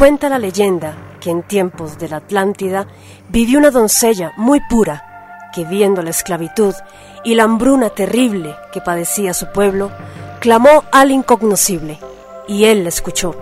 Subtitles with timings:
[0.00, 2.86] Cuenta la leyenda que en tiempos de la Atlántida
[3.28, 6.72] vivió una doncella muy pura que viendo la esclavitud
[7.22, 9.90] y la hambruna terrible que padecía su pueblo,
[10.40, 11.98] clamó al incognoscible
[12.48, 13.36] y él la escuchó.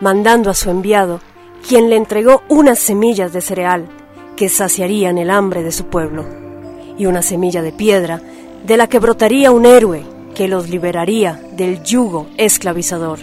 [0.00, 1.20] Mandando a su enviado,
[1.66, 3.88] quien le entregó unas semillas de cereal
[4.36, 6.26] que saciarían el hambre de su pueblo,
[6.98, 8.20] y una semilla de piedra
[8.64, 13.18] de la que brotaría un héroe que los liberaría del yugo esclavizador.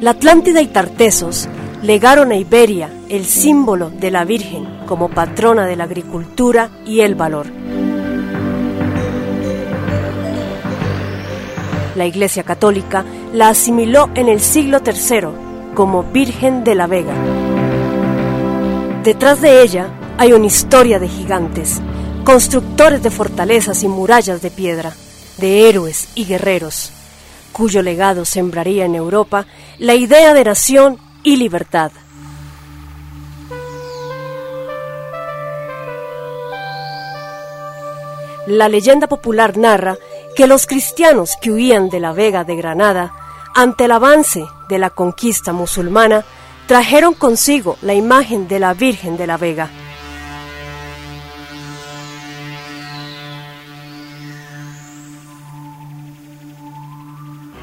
[0.00, 1.48] La Atlántida y Tartesos
[1.82, 7.14] legaron a Iberia el símbolo de la Virgen como patrona de la agricultura y el
[7.14, 7.46] valor.
[11.96, 17.55] La Iglesia Católica la asimiló en el siglo III como Virgen de la Vega.
[19.06, 21.80] Detrás de ella hay una historia de gigantes,
[22.24, 24.96] constructores de fortalezas y murallas de piedra,
[25.38, 26.90] de héroes y guerreros,
[27.52, 29.46] cuyo legado sembraría en Europa
[29.78, 31.92] la idea de nación y libertad.
[38.48, 39.96] La leyenda popular narra
[40.34, 43.14] que los cristianos que huían de la Vega de Granada,
[43.54, 46.24] ante el avance de la conquista musulmana,
[46.66, 49.70] trajeron consigo la imagen de la Virgen de la Vega.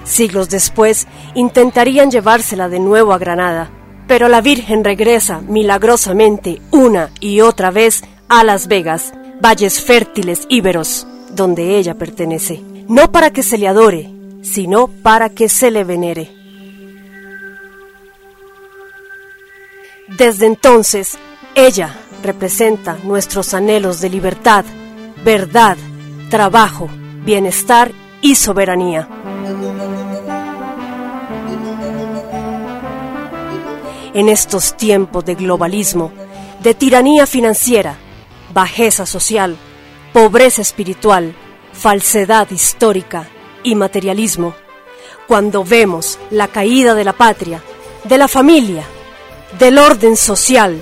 [0.06, 3.72] Siglos después intentarían llevársela de nuevo a Granada,
[4.08, 11.08] pero la Virgen regresa milagrosamente una y otra vez a Las Vegas, valles fértiles íberos,
[11.32, 14.10] donde ella pertenece, no para que se le adore,
[14.42, 16.43] sino para que se le venere.
[20.08, 21.18] Desde entonces,
[21.56, 24.66] ella representa nuestros anhelos de libertad,
[25.24, 25.78] verdad,
[26.30, 26.90] trabajo,
[27.24, 27.92] bienestar
[28.22, 29.08] y soberanía.
[34.14, 36.12] En estos tiempos de globalismo,
[36.62, 37.96] de tiranía financiera,
[38.54, 39.56] bajeza social,
[40.12, 41.34] pobreza espiritual,
[41.72, 43.28] falsedad histórica
[43.64, 44.54] y materialismo,
[45.28, 47.64] cuando vemos la caída de la patria,
[48.04, 48.86] de la familia,
[49.60, 50.82] del orden social,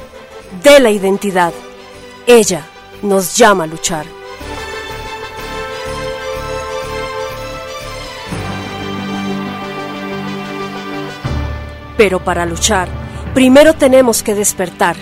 [0.64, 1.54] de la identidad,
[2.28, 2.66] ella
[3.02, 4.06] nos llama a luchar.
[11.98, 12.88] Pero para luchar,
[13.34, 14.96] primero tenemos que despertar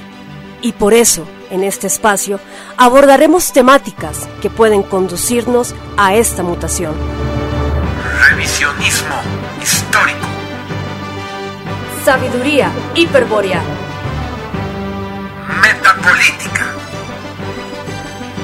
[0.62, 2.40] y por eso, en este espacio,
[2.78, 6.94] abordaremos temáticas que pueden conducirnos a esta mutación.
[8.29, 9.38] Revisionismo.
[12.09, 13.62] Sabiduría hiperbórea.
[15.62, 16.74] Metapolítica.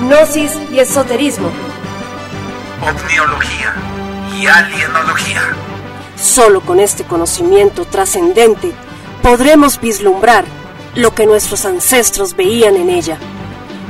[0.01, 1.49] Gnosis y esoterismo.
[2.83, 3.73] Omniología
[4.37, 5.41] y alienología.
[6.15, 8.71] Solo con este conocimiento trascendente
[9.23, 10.45] podremos vislumbrar
[10.93, 13.17] lo que nuestros ancestros veían en ella,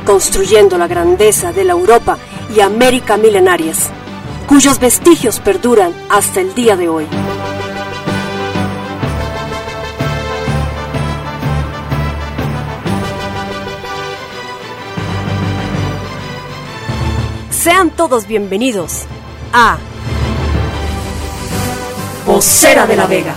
[0.05, 2.17] construyendo la grandeza de la Europa
[2.55, 3.89] y América milenarias,
[4.47, 7.07] cuyos vestigios perduran hasta el día de hoy.
[17.65, 19.05] Sean todos bienvenidos
[19.51, 19.79] a
[22.27, 23.33] Vocera de la Vega.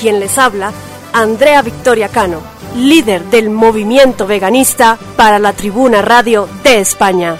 [0.00, 0.70] Quien les habla,
[1.12, 2.42] Andrea Victoria Cano,
[2.76, 7.38] líder del movimiento veganista para la Tribuna Radio de España.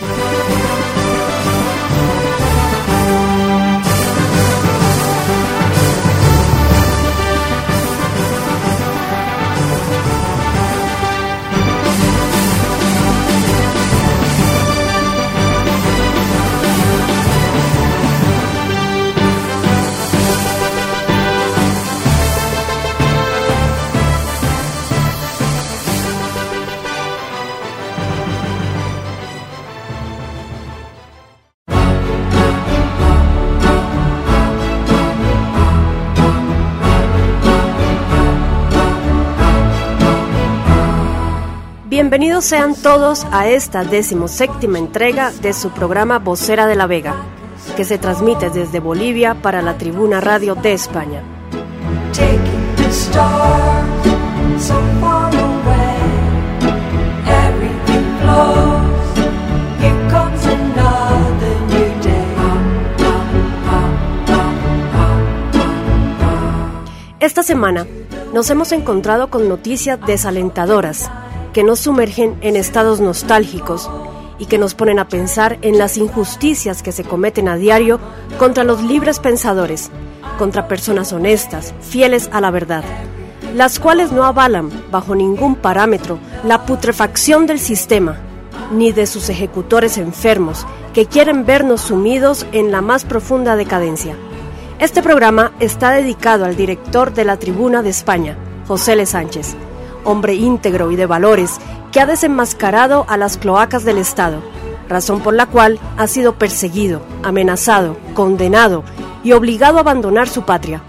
[42.06, 47.16] Bienvenidos sean todos a esta decimoséptima entrega de su programa Vocera de la Vega,
[47.76, 51.24] que se transmite desde Bolivia para la Tribuna Radio de España.
[67.18, 67.84] Esta semana
[68.32, 71.10] nos hemos encontrado con noticias desalentadoras
[71.56, 73.90] que nos sumergen en estados nostálgicos
[74.38, 77.98] y que nos ponen a pensar en las injusticias que se cometen a diario
[78.38, 79.90] contra los libres pensadores,
[80.38, 82.84] contra personas honestas, fieles a la verdad,
[83.54, 88.18] las cuales no avalan bajo ningún parámetro la putrefacción del sistema,
[88.70, 94.14] ni de sus ejecutores enfermos que quieren vernos sumidos en la más profunda decadencia.
[94.78, 98.36] Este programa está dedicado al director de la Tribuna de España,
[98.68, 99.06] José L.
[99.06, 99.56] Sánchez,
[100.06, 101.58] hombre íntegro y de valores
[101.92, 104.40] que ha desenmascarado a las cloacas del Estado,
[104.88, 108.84] razón por la cual ha sido perseguido, amenazado, condenado
[109.22, 110.82] y obligado a abandonar su patria.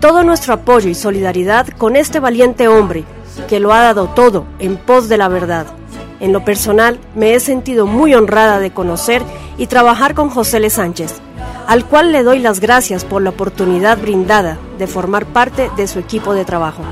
[0.00, 3.04] Todo nuestro apoyo y solidaridad con este valiente hombre
[3.48, 5.66] que lo ha dado todo en pos de la verdad.
[6.22, 9.22] En lo personal, me he sentido muy honrada de conocer
[9.58, 10.70] y trabajar con José L.
[10.70, 11.20] Sánchez,
[11.66, 15.98] al cual le doy las gracias por la oportunidad brindada de formar parte de su
[15.98, 16.84] equipo de trabajo.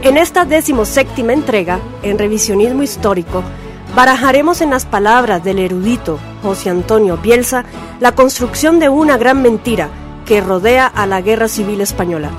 [0.00, 3.44] En esta decimoséptima entrega, en revisionismo histórico,
[3.98, 7.64] barajaremos en las palabras del erudito José Antonio Bielsa
[7.98, 9.88] la construcción de una gran mentira
[10.24, 12.30] que rodea a la Guerra Civil Española.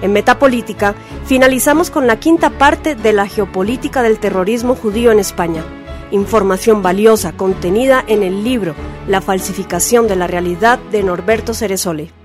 [0.00, 0.94] En Metapolítica
[1.26, 5.62] finalizamos con la quinta parte de la geopolítica del terrorismo judío en España
[6.12, 8.74] información valiosa contenida en el libro
[9.06, 12.23] La falsificación de la realidad de Norberto Ceresole.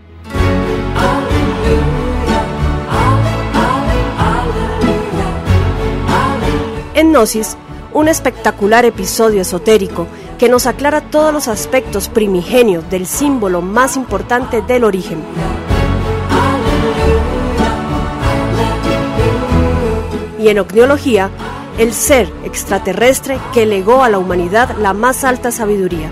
[7.00, 7.56] En Gnosis,
[7.94, 10.06] un espectacular episodio esotérico
[10.38, 15.24] que nos aclara todos los aspectos primigenios del símbolo más importante del origen.
[20.38, 21.30] Y en Ogniología,
[21.78, 26.12] el ser extraterrestre que legó a la humanidad la más alta sabiduría.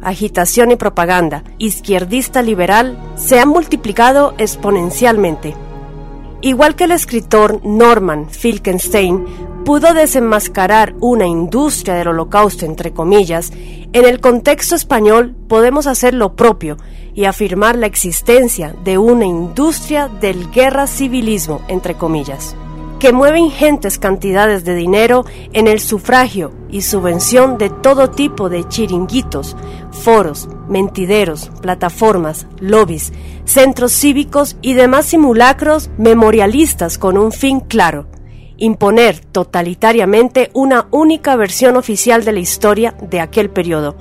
[0.02, 5.54] agitación y propaganda izquierdista liberal se han multiplicado exponencialmente.
[6.44, 9.24] Igual que el escritor Norman Finkelstein
[9.64, 13.50] pudo desenmascarar una industria del holocausto, entre comillas,
[13.94, 16.76] en el contexto español podemos hacer lo propio
[17.14, 22.54] y afirmar la existencia de una industria del guerra civilismo, entre comillas.
[22.98, 28.66] Que mueve ingentes cantidades de dinero en el sufragio y subvención de todo tipo de
[28.68, 29.56] chiringuitos,
[29.90, 33.12] foros, mentideros, plataformas, lobbies,
[33.44, 38.06] centros cívicos y demás simulacros memorialistas con un fin claro,
[38.56, 43.96] imponer totalitariamente una única versión oficial de la historia de aquel periodo,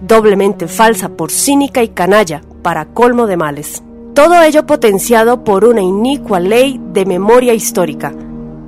[0.00, 3.82] doblemente falsa por cínica y canalla, para colmo de males.
[4.14, 8.12] Todo ello potenciado por una inicua ley de memoria histórica,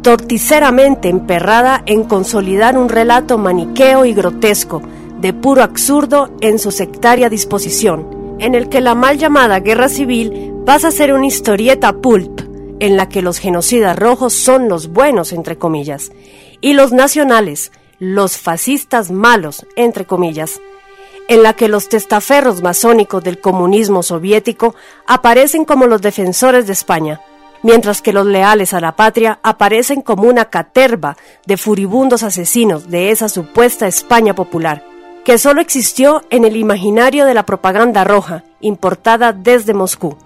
[0.02, 4.83] torticeramente emperrada en consolidar un relato maniqueo y grotesco,
[5.21, 10.54] de puro absurdo en su sectaria disposición, en el que la mal llamada guerra civil
[10.64, 12.40] pasa a ser una historieta pulp,
[12.80, 16.11] en la que los genocidas rojos son los buenos, entre comillas,
[16.62, 20.61] y los nacionales, los fascistas malos, entre comillas,
[21.28, 24.75] en la que los testaferros masónicos del comunismo soviético
[25.07, 27.21] aparecen como los defensores de España,
[27.62, 33.11] mientras que los leales a la patria aparecen como una caterva de furibundos asesinos de
[33.11, 34.85] esa supuesta España popular,
[35.25, 40.17] que solo existió en el imaginario de la propaganda roja, importada desde Moscú.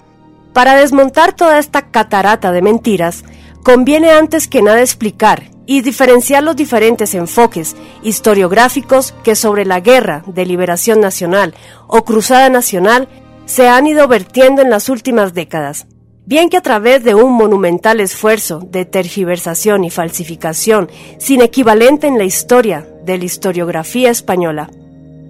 [0.53, 3.25] Para desmontar toda esta catarata de mentiras,
[3.64, 10.23] conviene antes que nada explicar y diferenciar los diferentes enfoques historiográficos que sobre la guerra
[10.26, 11.55] de liberación nacional
[11.87, 13.09] o cruzada nacional
[13.47, 15.87] se han ido vertiendo en las últimas décadas.
[16.26, 20.88] Bien que a través de un monumental esfuerzo de tergiversación y falsificación
[21.19, 24.71] sin equivalente en la historia de la historiografía española.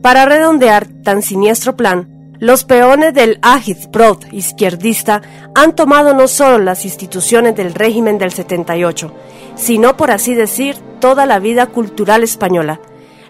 [0.02, 5.22] Para redondear tan siniestro plan, los peones del Agitprod izquierdista
[5.56, 9.12] han tomado no solo las instituciones del régimen del 78,
[9.56, 12.80] sino por así decir toda la vida cultural española,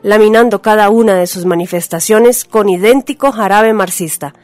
[0.02, 4.34] laminando cada una de sus manifestaciones con idéntico jarabe marxista,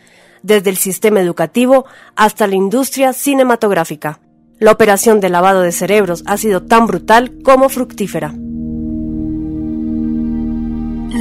[0.42, 4.20] desde el sistema educativo hasta la industria cinematográfica.
[4.58, 8.34] La operación de lavado de cerebros ha sido tan brutal como fructífera.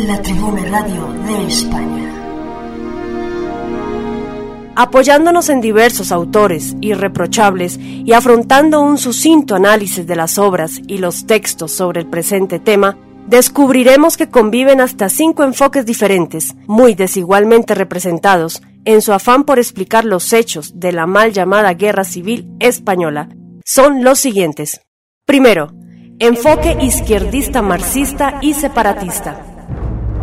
[0.08, 2.06] La Tribuna Radio de España.
[4.76, 11.26] Apoyándonos en diversos autores irreprochables y afrontando un sucinto análisis de las obras y los
[11.26, 12.98] textos sobre el presente tema,
[13.28, 20.06] descubriremos que conviven hasta cinco enfoques diferentes, muy desigualmente representados, en su afán por explicar
[20.06, 23.30] los hechos de la mal llamada Guerra Civil Española,
[23.66, 24.82] son los siguientes.
[25.26, 25.72] Primero,
[26.20, 29.49] enfoque izquierdista marxista y separatista.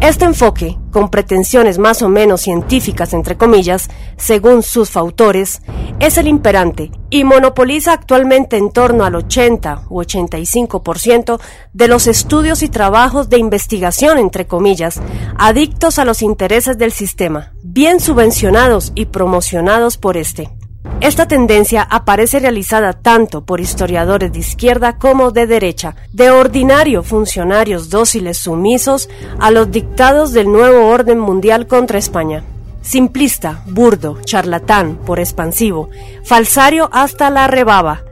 [0.00, 3.88] Este enfoque, con pretensiones más o menos científicas, entre comillas,
[4.18, 5.62] según sus autores,
[6.00, 11.40] es el imperante y monopoliza actualmente en torno al 80 u 85%
[11.72, 15.00] de los estudios y trabajos de investigación, entre comillas,
[15.38, 20.55] adictos a los intereses del sistema, bien subvencionados y promocionados por este.
[21.00, 27.90] Esta tendencia aparece realizada tanto por historiadores de izquierda como de derecha, de ordinario funcionarios
[27.90, 32.44] dóciles sumisos a los dictados del nuevo orden mundial contra España.
[32.80, 35.90] Simplista, burdo, charlatán, por expansivo,
[36.24, 38.02] falsario hasta la rebaba.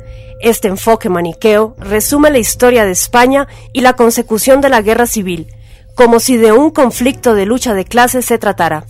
[0.41, 5.49] Este enfoque maniqueo resume la historia de España y la consecución de la guerra civil,
[5.95, 8.85] como si de un conflicto de lucha de clases se tratara.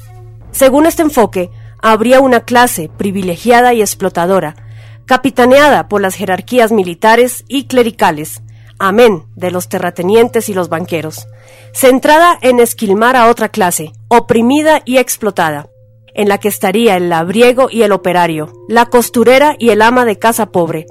[0.50, 1.50] Según este enfoque,
[1.85, 4.57] habría una clase privilegiada y explotadora,
[5.05, 8.41] capitaneada por las jerarquías militares y clericales,
[8.79, 11.29] amén de los terratenientes y los banqueros,
[11.75, 15.69] centrada en esquilmar a otra clase, oprimida y explotada,
[16.14, 20.19] en la que estaría el labriego y el operario, la costurera y el ama de
[20.19, 20.87] casa pobre.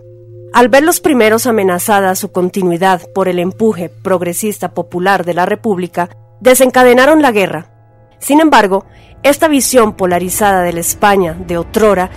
[0.54, 6.16] Al ver los primeros amenazada su continuidad por el empuje progresista popular de la República,
[6.40, 7.72] desencadenaron la guerra.
[8.20, 8.86] Sin embargo,
[9.24, 12.10] esta visión polarizada de la España de otrora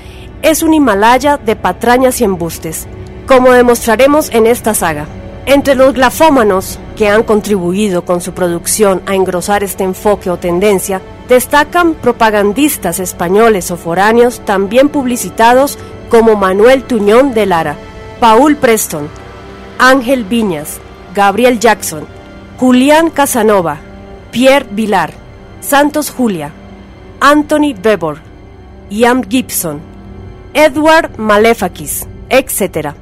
[0.43, 2.87] es un Himalaya de patrañas y embustes,
[3.27, 5.07] como demostraremos en esta saga.
[5.47, 11.01] Entre los glafómanos que han contribuido con su producción a engrosar este enfoque o tendencia,
[11.29, 17.77] destacan propagandistas españoles o foráneos también publicitados como Manuel Tuñón de Lara,
[18.19, 19.09] Paul Preston,
[19.79, 20.81] Ángel Viñas,
[21.15, 22.05] Gabriel Jackson,
[22.59, 23.79] Julián Casanova,
[24.33, 25.13] Pierre Vilar,
[25.61, 26.53] Santos Julia,
[27.29, 28.19] Anthony Bebor,
[28.89, 29.81] Ian Gibson,
[30.55, 32.95] Edward Malefakis, etc.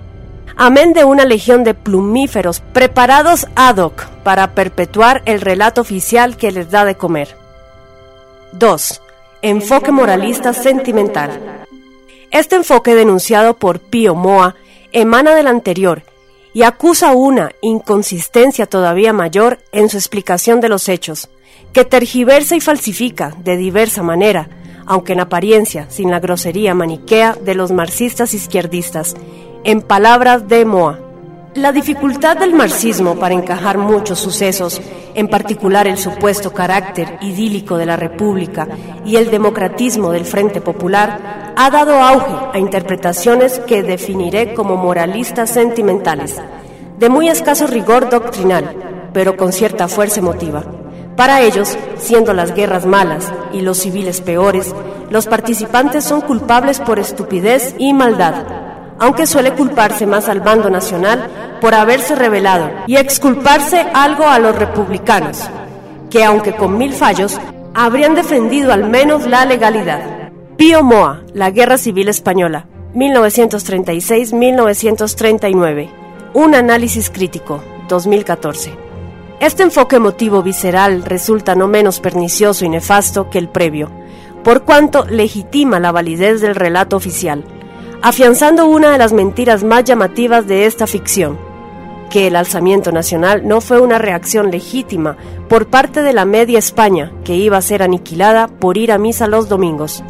[0.57, 6.53] Amén de una legión de plumíferos preparados ad hoc para perpetuar el relato oficial que
[6.53, 7.37] les da de comer.
[8.53, 9.03] 2.
[9.43, 11.67] Enfoque moralista sentimental.
[12.31, 14.57] Este enfoque denunciado por Pío Moa
[14.93, 16.03] emana del anterior
[16.55, 21.29] y acusa una inconsistencia todavía mayor en su explicación de los hechos,
[21.75, 24.49] que tergiversa y falsifica de diversa manera,
[24.87, 29.17] aunque en apariencia sin la grosería maniquea de los marxistas izquierdistas,
[29.65, 31.01] en palabras de Moa.
[31.55, 34.81] La dificultad del marxismo para encajar muchos sucesos,
[35.17, 38.69] en particular el supuesto carácter idílico de la República
[39.05, 45.51] y el democratismo del Frente Popular, ha dado auge a interpretaciones que definiré como moralistas
[45.51, 46.41] sentimentales,
[46.99, 50.84] de muy escaso rigor doctrinal, pero con cierta fuerza emotiva.
[51.17, 54.75] Para ellos, siendo las guerras malas y los civiles peores,
[55.11, 58.65] los participantes son culpables por estupidez y maldad
[58.99, 61.29] aunque suele culparse más al bando nacional
[61.61, 65.43] por haberse rebelado y exculparse algo a los republicanos,
[66.11, 67.37] que aunque con mil fallos,
[67.75, 70.31] habrían defendido al menos la legalidad.
[70.57, 75.91] Pío Moa, La Guerra Civil Española, 1936-1939.
[76.35, 78.84] Un análisis crítico, 2014.
[79.41, 83.91] Este enfoque emotivo visceral resulta no menos pernicioso y nefasto que el previo,
[84.43, 87.45] por cuanto legitima la validez del relato oficial
[88.05, 91.39] afianzando una de las mentiras más llamativas de esta ficción,
[92.11, 95.17] que el alzamiento nacional no fue una reacción legítima
[95.49, 99.27] por parte de la media España, que iba a ser aniquilada por ir a misa
[99.27, 100.05] los domingos,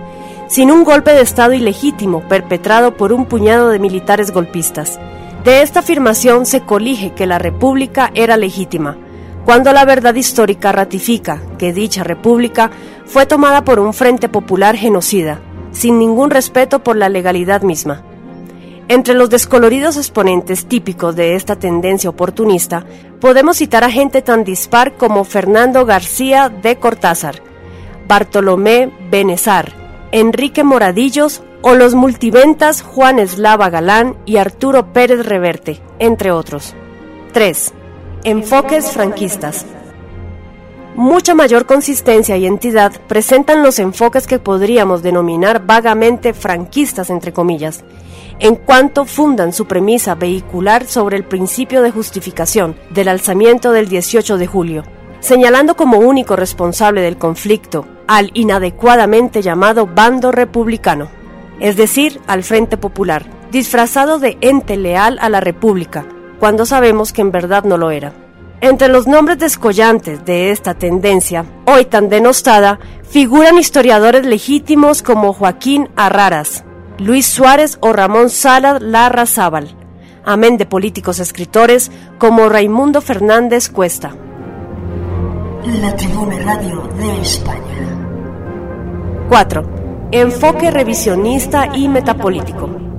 [0.49, 4.99] sino un golpe de Estado ilegítimo perpetrado por un puñado de militares golpistas.
[5.45, 8.99] De esta afirmación se colige que la República era legítima,
[9.45, 12.71] cuando la verdad histórica ratifica que dicha República
[13.05, 15.41] fue tomada por un Frente Popular genocida,
[15.73, 18.03] sin ningún respeto por la legalidad misma.
[18.89, 22.85] Entre los descoloridos exponentes típicos de esta tendencia oportunista,
[23.21, 27.37] podemos citar a gente tan dispar como Fernando García de Cortázar,
[28.07, 29.73] Bartolomé Benezar,
[30.13, 36.75] Enrique Moradillos o los multiventas Juan Eslava Galán y Arturo Pérez Reverte, entre otros.
[37.33, 37.73] 3.
[38.27, 39.67] Enfoques franquistas.
[40.97, 47.85] Mucha mayor consistencia y entidad presentan los enfoques que podríamos denominar vagamente franquistas, entre comillas,
[48.39, 54.39] en cuanto fundan su premisa vehicular sobre el principio de justificación del alzamiento del 18
[54.39, 54.85] de julio,
[55.21, 61.11] señalando como único responsable del conflicto al inadecuadamente llamado bando republicano,
[61.61, 66.07] es decir, al Frente Popular, disfrazado de ente leal a la República,
[66.39, 68.13] cuando sabemos que en verdad no lo era.
[68.61, 75.91] Entre los nombres descollantes de esta tendencia, hoy tan denostada, figuran historiadores legítimos como Joaquín
[75.97, 76.65] Arraras,
[76.99, 79.77] Luis Suárez o Ramón Salas Larrazábal,
[80.25, 84.17] amén de políticos escritores como Raimundo Fernández Cuesta.
[85.81, 87.61] La Tribuna Radio de España.
[89.29, 90.09] 4.
[90.13, 92.94] Enfoque revisionista y metapolítico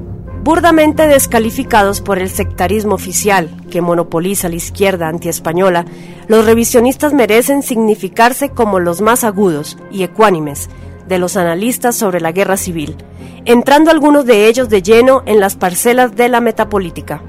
[0.46, 5.86] burdamente descalificados por el sectarismo oficial que monopoliza la izquierda antiespañola,
[6.28, 10.70] los revisionistas merecen significarse como los más agudos y ecuánimes
[11.08, 12.96] de los analistas sobre la guerra civil,
[13.46, 17.24] entrando algunos de ellos de lleno en las parcelas de la metapolítica.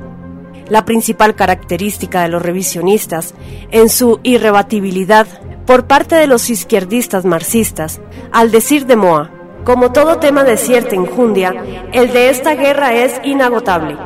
[0.69, 3.33] La principal característica de los revisionistas,
[3.71, 5.27] en su irrebatibilidad
[5.65, 7.99] por parte de los izquierdistas marxistas,
[8.31, 9.31] al decir de Moa,
[9.67, 11.53] como todo tema de cierta injundia,
[11.93, 13.99] el de esta guerra es inagotable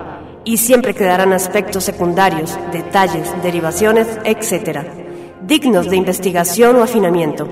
[0.43, 4.79] y siempre quedarán aspectos secundarios, detalles, derivaciones, etc.,
[5.43, 7.47] dignos de investigación o afinamiento.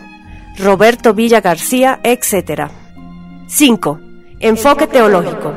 [0.57, 2.71] Roberto Villa García, etc.
[3.47, 3.99] 5.
[4.39, 5.53] Enfoque teológico.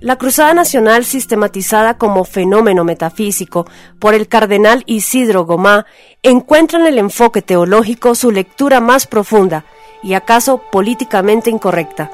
[0.00, 3.66] La Cruzada Nacional, sistematizada como fenómeno metafísico
[3.98, 5.86] por el cardenal Isidro Gomá,
[6.22, 9.64] encuentra en el enfoque teológico su lectura más profunda
[10.02, 12.10] y acaso políticamente incorrecta,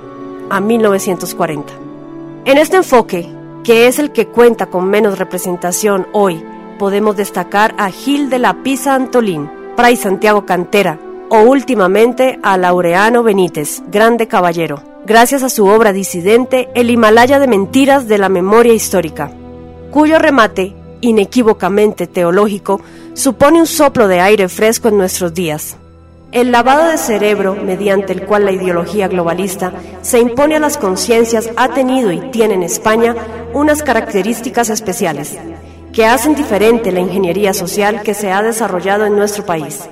[0.50, 1.72] a 1940.
[2.44, 3.26] En este enfoque,
[3.64, 6.44] que es el que cuenta con menos representación hoy,
[6.78, 10.98] podemos destacar a Gil de la Pisa Antolín, Fray Santiago Cantera
[11.30, 17.46] o últimamente a Laureano Benítez, grande caballero, gracias a su obra disidente El Himalaya de
[17.46, 19.30] Mentiras de la Memoria Histórica,
[19.90, 22.80] cuyo remate, inequívocamente teológico,
[23.14, 25.76] supone un soplo de aire fresco en nuestros días.
[26.32, 31.48] El lavado de cerebro, mediante el cual la ideología globalista se impone a las conciencias,
[31.56, 33.14] ha tenido y tiene en España
[33.52, 35.38] unas características especiales,
[35.92, 39.88] que hacen diferente la ingeniería social que se ha desarrollado en nuestro país.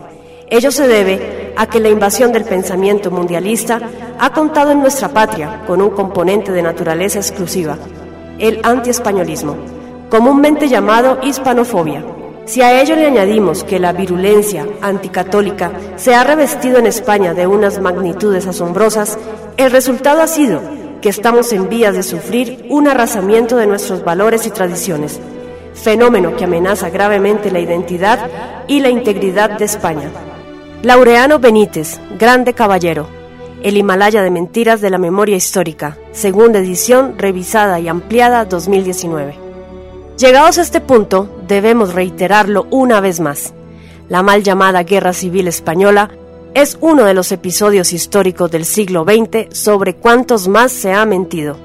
[0.53, 3.81] Ello se debe a que la invasión del pensamiento mundialista
[4.19, 7.79] ha contado en nuestra patria con un componente de naturaleza exclusiva,
[8.39, 9.57] el antiespañolismo,
[10.11, 12.05] comúnmente llamado hispanofobia
[12.45, 17.47] si a ello le añadimos que la virulencia anticatólica se ha revestido en España de
[17.47, 19.17] unas magnitudes asombrosas,
[19.57, 20.61] el resultado ha sido
[21.01, 25.19] que estamos en vías de sufrir un arrasamiento de nuestros valores y tradiciones,
[25.73, 28.29] fenómeno que amenaza gravemente la identidad
[28.67, 30.11] y la integridad de España.
[30.83, 33.07] Laureano Benítez, Grande Caballero,
[33.63, 39.37] El Himalaya de Mentiras de la Memoria Histórica, segunda edición revisada y ampliada 2019.
[40.19, 43.55] Llegados a este punto, debemos reiterarlo una vez más.
[44.09, 46.11] La mal llamada Guerra Civil Española
[46.53, 51.57] es uno de los episodios históricos del siglo XX sobre cuántos más se ha mentido.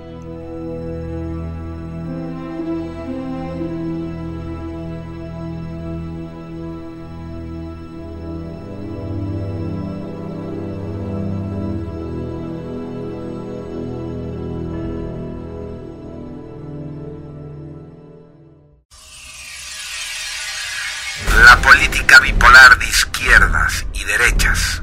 [23.37, 24.81] Izquierdas y derechas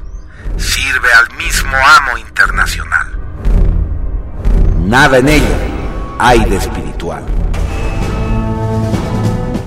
[0.57, 3.19] sirve al mismo amo internacional.
[4.79, 5.57] Nada en ella
[6.19, 7.25] hay de espiritual.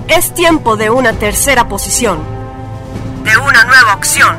[0.07, 2.19] Es tiempo de una tercera posición,
[3.23, 4.35] de una nueva opción.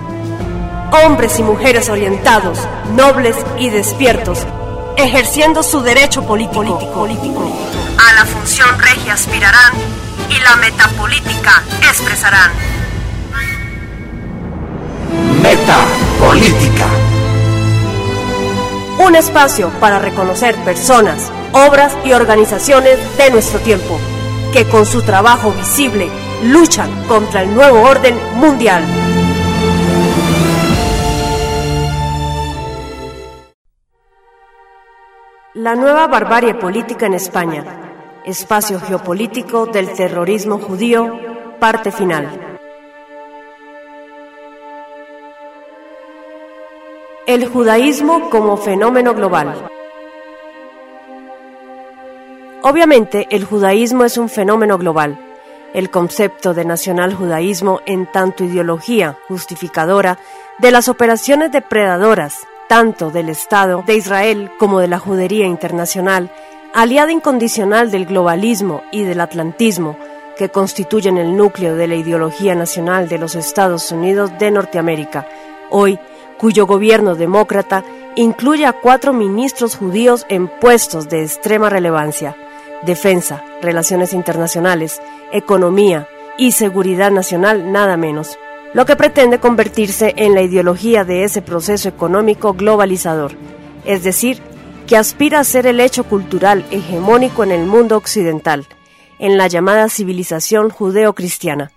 [1.05, 2.59] Hombres y mujeres orientados,
[2.97, 4.45] nobles y despiertos,
[4.97, 7.57] ejerciendo su derecho político, político.
[7.99, 9.75] A la función regia aspirarán
[10.29, 12.51] y la metapolítica expresarán.
[15.43, 16.87] Metapolítica.
[18.99, 23.99] Un espacio para reconocer personas, obras y organizaciones de nuestro tiempo,
[24.53, 26.09] que con su trabajo visible
[26.45, 28.85] luchan contra el nuevo orden mundial.
[35.55, 37.81] La nueva barbarie política en España
[38.25, 41.11] Espacio geopolítico del terrorismo judío,
[41.59, 42.50] parte final.
[47.31, 49.69] El judaísmo como fenómeno global.
[52.63, 55.17] Obviamente, el judaísmo es un fenómeno global.
[55.73, 60.19] El concepto de nacional judaísmo en tanto ideología justificadora
[60.59, 66.33] de las operaciones depredadoras, tanto del Estado de Israel como de la judería internacional,
[66.75, 69.97] aliada incondicional del globalismo y del atlantismo,
[70.37, 75.29] que constituyen el núcleo de la ideología nacional de los Estados Unidos de Norteamérica,
[75.71, 76.01] hoy
[76.41, 77.85] cuyo gobierno demócrata
[78.17, 82.35] incluye a cuatro ministros judíos en puestos de extrema relevancia,
[82.83, 88.39] defensa, relaciones internacionales, economía y seguridad nacional nada menos,
[88.73, 93.33] lo que pretende convertirse en la ideología de ese proceso económico globalizador,
[93.85, 94.41] es decir,
[94.87, 98.67] que aspira a ser el hecho cultural hegemónico en el mundo occidental,
[99.19, 101.71] en la llamada civilización judeo-cristiana.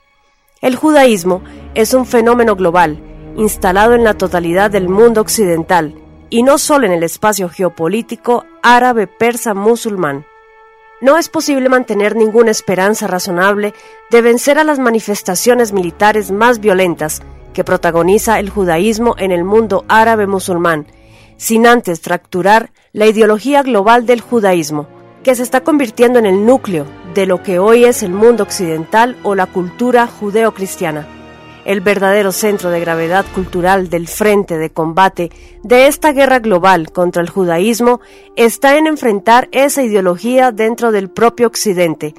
[0.62, 1.44] El judaísmo
[1.76, 2.98] es un fenómeno global,
[3.36, 5.96] instalado en la totalidad del mundo occidental,
[6.30, 10.26] y no solo en el espacio geopolítico árabe, persa, musulmán.
[11.02, 13.74] No es posible mantener ninguna esperanza razonable
[14.10, 17.22] de vencer a las manifestaciones militares más violentas
[17.54, 20.88] que protagoniza el judaísmo en el mundo árabe musulmán,
[21.38, 24.88] sin antes fracturar la ideología global del judaísmo,
[25.24, 29.18] que se está convirtiendo en el núcleo de lo que hoy es el mundo occidental
[29.24, 31.08] o la cultura judeocristiana.
[31.66, 35.32] El verdadero centro de gravedad cultural del frente de combate
[35.64, 38.02] de esta guerra global contra el judaísmo
[38.36, 42.16] está en enfrentar esa ideología dentro del propio Occidente,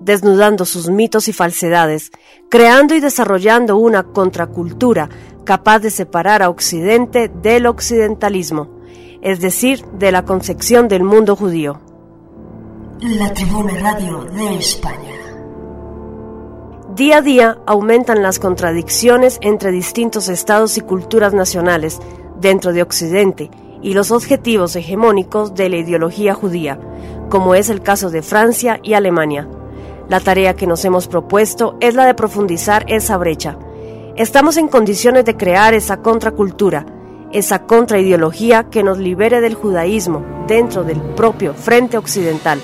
[0.00, 2.10] desnudando sus mitos y falsedades,
[2.48, 5.10] creando y desarrollando una contracultura
[5.44, 8.80] capaz de separar a Occidente del occidentalismo,
[9.20, 11.80] es decir, de la concepción del mundo judío.
[13.00, 15.25] La Tribuna Radio de España.
[16.96, 21.98] Día a día aumentan las contradicciones entre distintos estados y culturas nacionales
[22.40, 23.50] dentro de Occidente
[23.82, 26.80] y los objetivos hegemónicos de la ideología judía,
[27.28, 29.46] como es el caso de Francia y Alemania.
[30.08, 33.58] La tarea que nos hemos propuesto es la de profundizar esa brecha.
[34.16, 36.86] Estamos en condiciones de crear esa contracultura,
[37.30, 42.58] esa contraideología que nos libere del judaísmo dentro del propio frente occidental.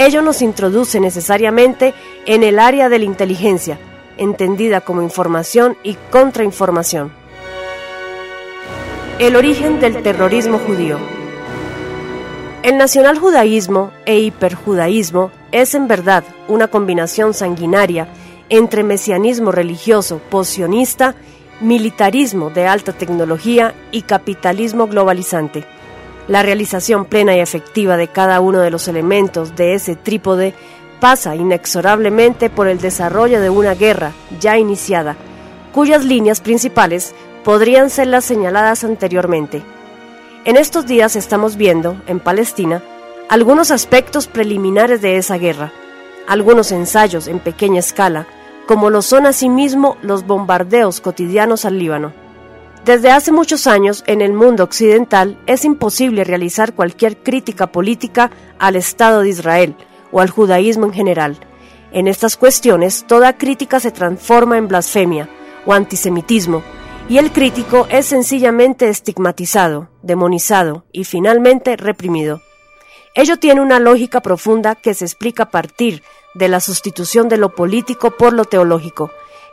[0.00, 1.92] Ello nos introduce necesariamente
[2.24, 3.80] en el área de la inteligencia,
[4.16, 7.10] entendida como información y contrainformación.
[9.18, 10.98] El origen del terrorismo judío.
[12.62, 18.06] El nacionaljudaísmo e hiperjudaísmo es en verdad una combinación sanguinaria
[18.50, 21.16] entre mesianismo religioso posionista,
[21.60, 25.64] militarismo de alta tecnología y capitalismo globalizante.
[26.28, 30.54] La realización plena y efectiva de cada uno de los elementos de ese trípode
[31.00, 35.16] pasa inexorablemente por el desarrollo de una guerra ya iniciada,
[35.72, 37.14] cuyas líneas principales
[37.44, 39.62] podrían ser las señaladas anteriormente.
[40.44, 42.82] En estos días estamos viendo, en Palestina,
[43.30, 45.72] algunos aspectos preliminares de esa guerra,
[46.26, 48.26] algunos ensayos en pequeña escala,
[48.66, 52.27] como lo son asimismo los bombardeos cotidianos al Líbano.
[52.84, 58.76] Desde hace muchos años en el mundo occidental es imposible realizar cualquier crítica política al
[58.76, 59.76] Estado de Israel
[60.10, 61.36] o al judaísmo en general.
[61.92, 65.28] En estas cuestiones toda crítica se transforma en blasfemia
[65.66, 66.62] o antisemitismo
[67.08, 72.42] y el crítico es sencillamente estigmatizado, demonizado y finalmente reprimido.
[73.14, 76.02] Ello tiene una lógica profunda que se explica a partir
[76.34, 79.10] de la sustitución de lo político por lo teológico,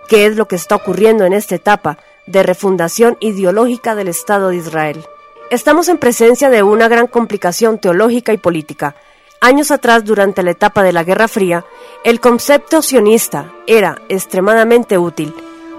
[0.07, 4.57] que es lo que está ocurriendo en esta etapa de refundación ideológica del Estado de
[4.57, 5.05] Israel.
[5.51, 8.95] Estamos en presencia de una gran complicación teológica y política.
[9.41, 11.65] Años atrás, durante la etapa de la Guerra Fría,
[12.03, 15.33] el concepto sionista era extremadamente útil,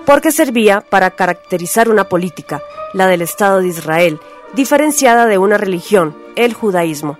[0.04, 4.20] porque servía para caracterizar una política, la del Estado de Israel,
[4.54, 7.18] diferenciada de una religión, el judaísmo.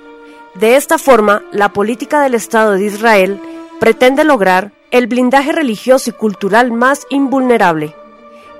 [0.54, 3.40] De esta forma, la política del Estado de Israel
[3.80, 7.94] pretende lograr el blindaje religioso y cultural más invulnerable.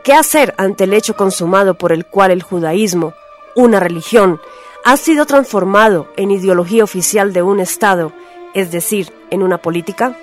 [0.06, 3.12] ¿Qué hacer ante el hecho consumado por el cual el judaísmo,
[3.56, 4.40] una religión,
[4.84, 8.12] ha sido transformado en ideología oficial de un Estado,
[8.54, 10.16] es decir, en una política?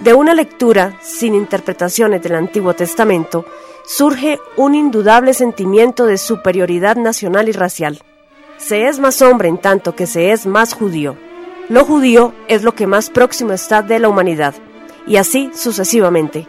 [0.00, 3.44] De una lectura sin interpretaciones del Antiguo Testamento
[3.86, 8.02] surge un indudable sentimiento de superioridad nacional y racial.
[8.56, 11.14] Se es más hombre en tanto que se es más judío.
[11.68, 14.56] Lo judío es lo que más próximo está de la humanidad,
[15.06, 16.48] y así sucesivamente.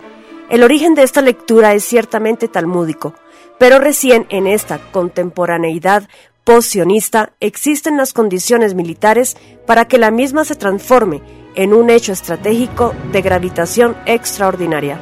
[0.52, 3.16] El origen de esta lectura es ciertamente talmúdico,
[3.58, 6.10] pero recién en esta contemporaneidad
[6.44, 11.22] posionista existen las condiciones militares para que la misma se transforme
[11.56, 15.00] en un hecho estratégico de gravitación extraordinaria.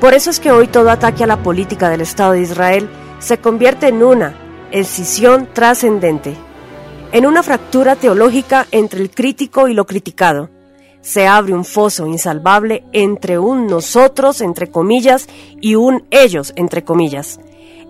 [0.00, 2.90] Por eso es que hoy todo ataque a la política del Estado de Israel
[3.20, 4.34] se convierte en una
[4.72, 6.34] escisión trascendente
[7.12, 10.50] en una fractura teológica entre el crítico y lo criticado.
[11.08, 15.26] Se abre un foso insalvable entre un nosotros, entre comillas,
[15.58, 17.40] y un ellos, entre comillas.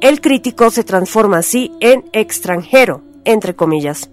[0.00, 4.08] El crítico se transforma así en extranjero, entre comillas.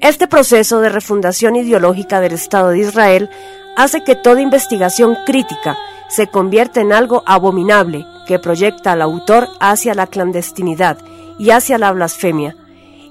[0.00, 3.30] Este proceso de refundación ideológica del Estado de Israel
[3.74, 5.78] hace que toda investigación crítica
[6.10, 10.98] se convierta en algo abominable que proyecta al autor hacia la clandestinidad
[11.38, 12.54] y hacia la blasfemia,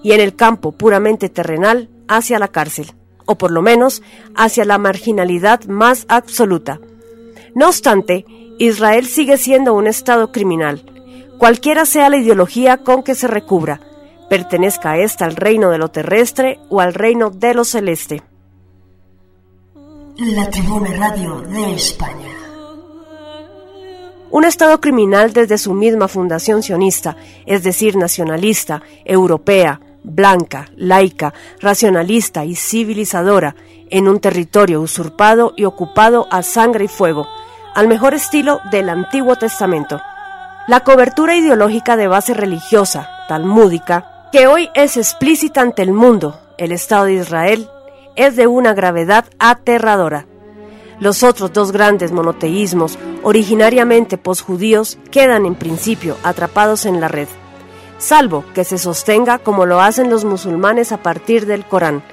[0.03, 2.93] y en el campo puramente terrenal hacia la cárcel,
[3.25, 4.01] o por lo menos
[4.35, 6.79] hacia la marginalidad más absoluta.
[7.53, 8.25] No obstante,
[8.57, 10.83] Israel sigue siendo un Estado criminal,
[11.37, 13.81] cualquiera sea la ideología con que se recubra,
[14.29, 18.23] pertenezca a ésta al reino de lo terrestre o al reino de lo celeste.
[20.17, 22.31] La Tribuna Radio de España.
[24.31, 32.45] Un Estado criminal desde su misma fundación sionista, es decir, nacionalista, europea, blanca, laica, racionalista
[32.45, 33.55] y civilizadora,
[33.89, 37.27] en un territorio usurpado y ocupado a sangre y fuego,
[37.73, 40.01] al mejor estilo del Antiguo Testamento.
[40.67, 46.71] La cobertura ideológica de base religiosa, talmúdica, que hoy es explícita ante el mundo, el
[46.71, 47.69] Estado de Israel,
[48.15, 50.25] es de una gravedad aterradora.
[50.99, 57.27] Los otros dos grandes monoteísmos, originariamente posjudíos, quedan en principio atrapados en la red
[57.97, 62.03] salvo que se sostenga como lo hacen los musulmanes a partir del Corán,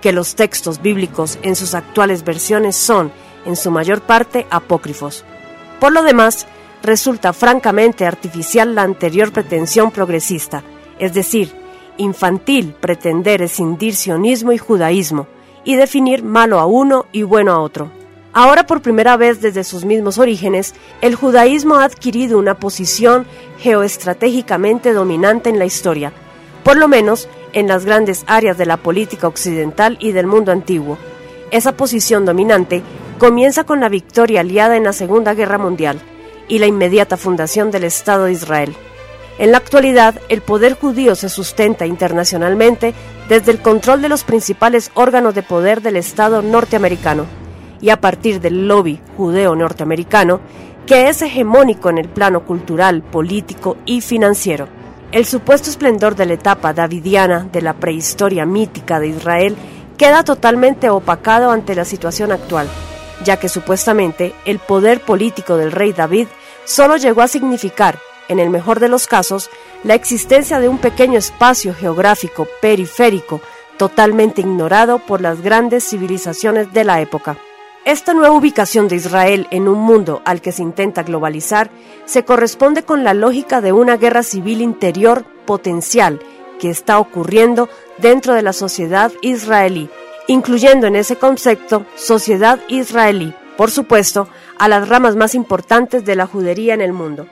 [0.00, 3.12] que los textos bíblicos en sus actuales versiones son,
[3.44, 5.24] en su mayor parte apócrifos.
[5.80, 6.46] Por lo demás,
[6.82, 10.62] resulta francamente artificial la anterior pretensión progresista,
[10.98, 11.52] es decir,
[11.96, 15.26] infantil pretender escindir sionismo y judaísmo
[15.64, 17.90] y definir malo a uno y bueno a otro.
[18.38, 23.26] Ahora por primera vez desde sus mismos orígenes, el judaísmo ha adquirido una posición
[23.60, 26.12] geoestratégicamente dominante en la historia,
[26.62, 30.98] por lo menos en las grandes áreas de la política occidental y del mundo antiguo.
[31.50, 32.82] Esa posición dominante
[33.18, 35.98] comienza con la victoria aliada en la Segunda Guerra Mundial
[36.46, 38.76] y la inmediata fundación del Estado de Israel.
[39.38, 42.92] En la actualidad, el poder judío se sustenta internacionalmente
[43.30, 47.45] desde el control de los principales órganos de poder del Estado norteamericano
[47.80, 50.40] y a partir del lobby judeo norteamericano,
[50.86, 54.68] que es hegemónico en el plano cultural, político y financiero.
[55.12, 59.56] El supuesto esplendor de la etapa davidiana de la prehistoria mítica de Israel
[59.96, 62.68] queda totalmente opacado ante la situación actual,
[63.24, 66.26] ya que supuestamente el poder político del rey David
[66.64, 69.48] solo llegó a significar, en el mejor de los casos,
[69.84, 73.40] la existencia de un pequeño espacio geográfico periférico
[73.78, 77.36] totalmente ignorado por las grandes civilizaciones de la época.
[77.86, 81.70] Esta nueva ubicación de Israel en un mundo al que se intenta globalizar
[82.04, 86.18] se corresponde con la lógica de una guerra civil interior potencial
[86.58, 87.68] que está ocurriendo
[87.98, 89.88] dentro de la sociedad israelí,
[90.26, 96.26] incluyendo en ese concepto sociedad israelí, por supuesto, a las ramas más importantes de la
[96.26, 97.28] judería en el mundo.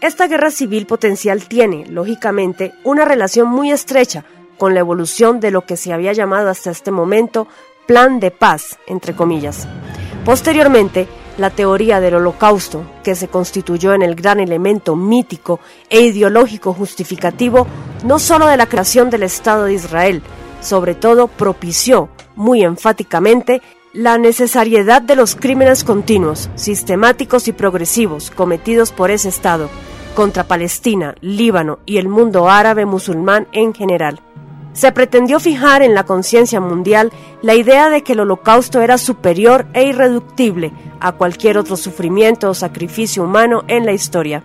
[0.00, 4.24] Esta guerra civil potencial tiene, lógicamente, una relación muy estrecha
[4.58, 7.46] con la evolución de lo que se había llamado hasta este momento
[7.86, 9.66] plan de paz, entre comillas.
[10.24, 11.06] Posteriormente,
[11.38, 17.66] la teoría del holocausto, que se constituyó en el gran elemento mítico e ideológico justificativo
[18.04, 20.22] no sólo de la creación del Estado de Israel,
[20.60, 28.92] sobre todo propició muy enfáticamente la necesariedad de los crímenes continuos, sistemáticos y progresivos cometidos
[28.92, 29.68] por ese Estado
[30.16, 34.20] contra Palestina, Líbano y el mundo árabe musulmán en general
[34.74, 39.66] se pretendió fijar en la conciencia mundial la idea de que el holocausto era superior
[39.72, 44.42] e irreductible a cualquier otro sufrimiento o sacrificio humano en la historia.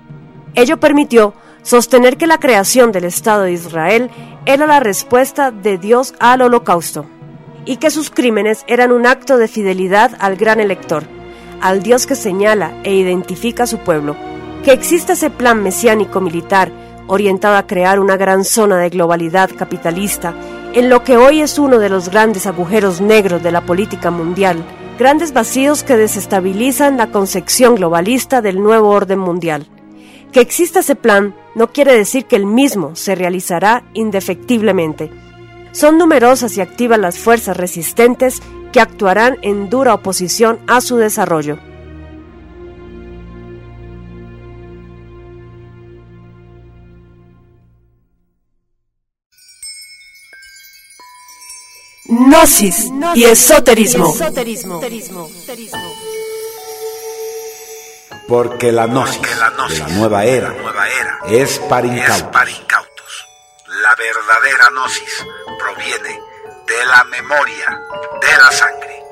[0.55, 4.09] Ello permitió sostener que la creación del Estado de Israel
[4.45, 7.05] era la respuesta de Dios al holocausto
[7.65, 11.03] y que sus crímenes eran un acto de fidelidad al gran elector,
[11.59, 14.15] al Dios que señala e identifica a su pueblo,
[14.63, 16.71] que existe ese plan mesiánico militar
[17.09, 20.33] orientado a crear una gran zona de globalidad capitalista,
[20.73, 24.63] en lo que hoy es uno de los grandes agujeros negros de la política mundial,
[24.99, 29.65] grandes vacíos que desestabilizan la concepción globalista del nuevo orden mundial.
[30.31, 35.09] Que exista ese plan no quiere decir que el mismo se realizará indefectiblemente.
[35.71, 38.41] Son numerosas y activas las fuerzas resistentes
[38.71, 41.57] que actuarán en dura oposición a su desarrollo.
[52.09, 54.11] Gnosis y esoterismo.
[58.27, 60.55] Porque la gnosis de la nueva era
[61.29, 63.27] es para incautos.
[63.83, 65.25] La verdadera gnosis
[65.59, 66.19] proviene
[66.65, 67.79] de la memoria
[68.21, 69.03] de la sangre.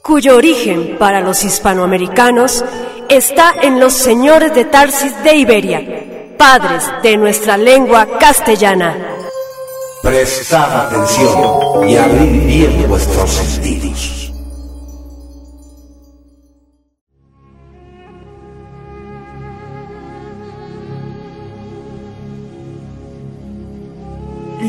[0.00, 2.64] Cuyo origen para los hispanoamericanos
[3.08, 9.09] está en los señores de Tarsis de Iberia, padres de nuestra lengua castellana.
[10.02, 14.32] Prestad atención y abrid bien vuestros sentidos.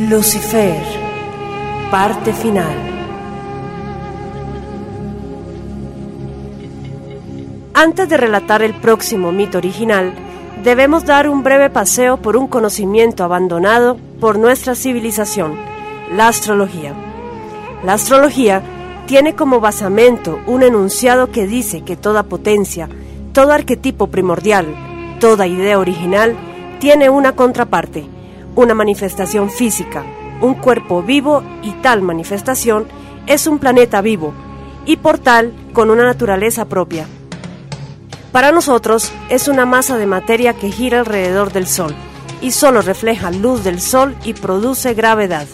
[0.09, 0.83] Lucifer,
[1.89, 2.75] parte final.
[7.73, 10.13] Antes de relatar el próximo mito original,
[10.63, 15.55] debemos dar un breve paseo por un conocimiento abandonado por nuestra civilización,
[16.15, 16.93] la astrología.
[17.83, 18.61] La astrología
[19.07, 22.87] tiene como basamento un enunciado que dice que toda potencia,
[23.33, 24.67] todo arquetipo primordial,
[25.19, 26.35] toda idea original
[26.79, 28.05] tiene una contraparte,
[28.55, 30.03] una manifestación física,
[30.41, 32.85] un cuerpo vivo y tal manifestación
[33.25, 34.33] es un planeta vivo
[34.85, 37.07] y por tal con una naturaleza propia.
[38.31, 41.93] Para nosotros es una masa de materia que gira alrededor del Sol
[42.41, 45.47] y solo refleja luz del Sol y produce gravedad.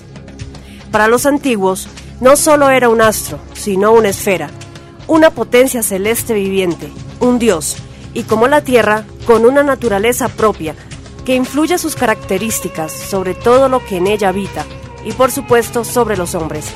[0.91, 1.88] Para los antiguos,
[2.21, 4.49] no solo era un astro, sino una esfera,
[5.07, 7.78] una potencia celeste viviente, un dios,
[8.13, 10.75] y como la Tierra, con una naturaleza propia,
[11.25, 14.65] que influye sus características sobre todo lo que en ella habita,
[15.03, 16.67] y por supuesto sobre los hombres.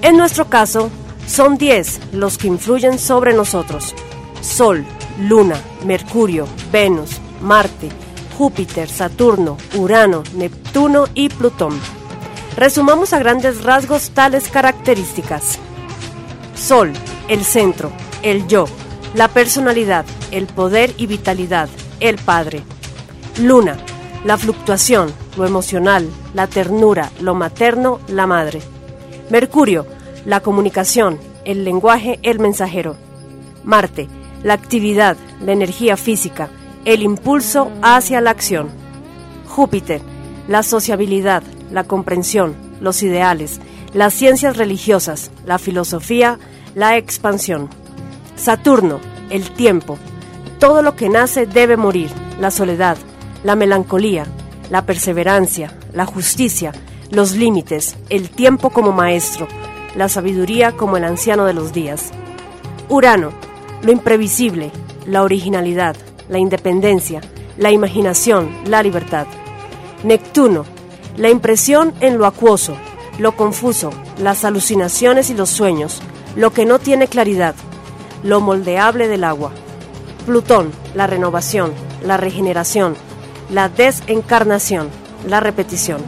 [0.00, 0.90] En nuestro caso,
[1.26, 3.94] Son diez los que influyen sobre nosotros.
[4.42, 4.84] Sol,
[5.18, 7.10] Luna, Mercurio, Venus,
[7.40, 7.90] Marte,
[8.36, 11.78] Júpiter, Saturno, Urano, Neptuno y Plutón.
[12.56, 15.58] Resumamos a grandes rasgos tales características.
[16.54, 16.92] Sol,
[17.28, 17.92] el centro,
[18.22, 18.66] el yo,
[19.14, 21.68] la personalidad, el poder y vitalidad,
[22.00, 22.62] el Padre.
[23.40, 23.76] Luna,
[24.24, 28.62] la fluctuación, lo emocional, la ternura, lo materno, la madre.
[29.30, 29.86] Mercurio,
[30.24, 32.96] la comunicación, el lenguaje, el mensajero.
[33.64, 34.08] Marte,
[34.44, 36.50] la actividad, la energía física,
[36.84, 38.68] el impulso hacia la acción.
[39.48, 40.02] Júpiter,
[40.46, 41.42] la sociabilidad,
[41.72, 43.60] la comprensión, los ideales,
[43.94, 46.38] las ciencias religiosas, la filosofía,
[46.74, 47.70] la expansión.
[48.36, 49.98] Saturno, el tiempo.
[50.58, 52.98] Todo lo que nace debe morir, la soledad,
[53.44, 54.26] la melancolía,
[54.70, 56.72] la perseverancia, la justicia,
[57.10, 59.48] los límites, el tiempo como maestro,
[59.96, 62.10] la sabiduría como el anciano de los días.
[62.88, 63.32] Urano,
[63.84, 64.70] lo imprevisible,
[65.06, 65.94] la originalidad,
[66.28, 67.20] la independencia,
[67.58, 69.26] la imaginación, la libertad.
[70.02, 70.64] Neptuno,
[71.16, 72.76] la impresión en lo acuoso,
[73.18, 76.00] lo confuso, las alucinaciones y los sueños,
[76.34, 77.54] lo que no tiene claridad,
[78.22, 79.52] lo moldeable del agua.
[80.24, 81.72] Plutón, la renovación,
[82.02, 82.96] la regeneración,
[83.50, 84.88] la desencarnación,
[85.28, 86.00] la repetición.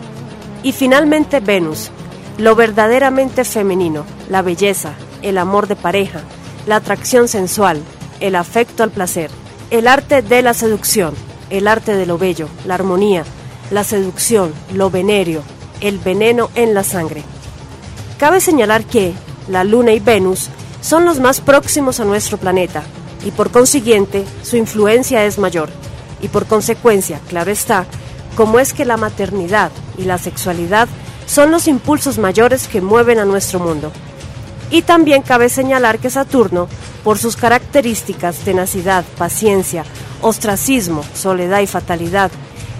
[0.62, 1.90] Y finalmente Venus,
[2.38, 6.22] lo verdaderamente femenino, la belleza, el amor de pareja,
[6.66, 7.82] la atracción sensual,
[8.20, 9.30] el afecto al placer,
[9.70, 11.14] el arte de la seducción,
[11.50, 13.24] el arte de lo bello, la armonía,
[13.70, 15.42] la seducción, lo venéreo,
[15.80, 17.22] el veneno en la sangre.
[18.18, 19.14] Cabe señalar que
[19.48, 20.48] la Luna y Venus
[20.80, 22.82] son los más próximos a nuestro planeta
[23.24, 25.68] y por consiguiente su influencia es mayor.
[26.22, 27.86] Y por consecuencia, claro está,
[28.36, 30.88] como es que la maternidad y la sexualidad
[31.26, 33.92] son los impulsos mayores que mueven a nuestro mundo.
[34.70, 36.68] Y también cabe señalar que Saturno,
[37.04, 39.84] por sus características tenacidad, paciencia,
[40.22, 42.30] ostracismo, soledad y fatalidad,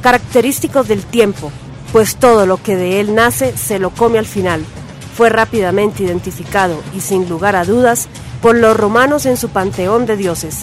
[0.03, 1.53] característicos del tiempo,
[1.93, 4.65] pues todo lo que de él nace se lo come al final,
[5.17, 8.09] fue rápidamente identificado y sin lugar a dudas
[8.43, 10.59] por los romanos en su panteón de dioses,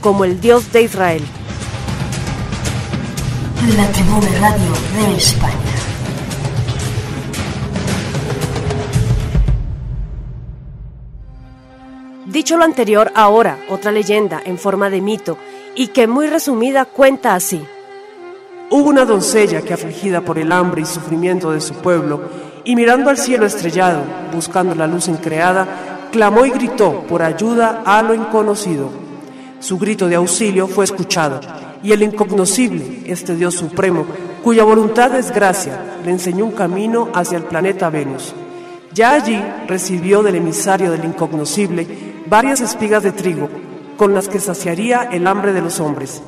[0.00, 1.22] como el dios de Israel.
[3.76, 5.79] La Radio de España.
[12.56, 15.38] Lo anterior, ahora otra leyenda en forma de mito
[15.76, 17.62] y que muy resumida cuenta así.
[18.70, 22.20] Hubo una doncella que afligida por el hambre y sufrimiento de su pueblo,
[22.64, 24.02] y mirando al cielo estrellado,
[24.34, 28.90] buscando la luz increada, clamó y gritó por ayuda a lo inconocido.
[29.60, 31.40] Su grito de auxilio fue escuchado,
[31.82, 34.06] y el incognoscible, este Dios supremo,
[34.42, 38.34] cuya voluntad es gracia, le enseñó un camino hacia el planeta Venus.
[38.92, 41.86] Ya allí recibió del emisario del incognoscible
[42.30, 43.50] varias espigas de trigo,
[43.98, 46.22] con las que saciaría el hambre de los hombres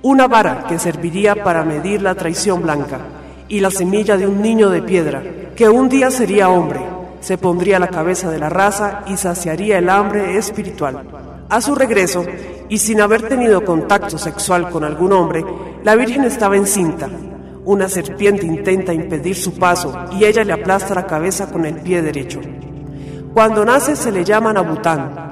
[0.00, 3.00] una vara que serviría para medir la traición blanca,
[3.48, 5.22] y la semilla de un niño de piedra,
[5.56, 6.80] que un día sería hombre,
[7.20, 11.02] se pondría la cabeza de la raza y saciaría el hambre espiritual.
[11.48, 12.24] A su regreso,
[12.68, 15.44] y sin haber tenido contacto sexual con algún hombre,
[15.82, 17.08] la Virgen estaba encinta.
[17.64, 22.02] Una serpiente intenta impedir su paso y ella le aplasta la cabeza con el pie
[22.02, 22.40] derecho.
[23.34, 25.27] Cuando nace se le llama Nabután,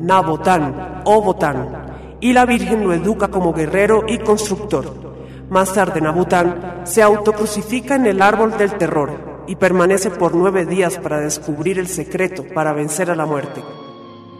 [0.00, 5.08] Nabotán o Botán y la Virgen lo educa como guerrero y constructor.
[5.50, 10.98] Más tarde Nabután se autocrucifica en el árbol del terror y permanece por nueve días
[10.98, 13.62] para descubrir el secreto para vencer a la muerte.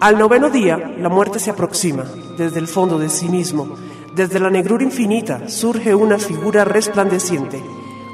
[0.01, 2.05] Al noveno día, la muerte se aproxima,
[2.37, 3.75] desde el fondo de sí mismo,
[4.15, 7.63] desde la negrura infinita surge una figura resplandeciente,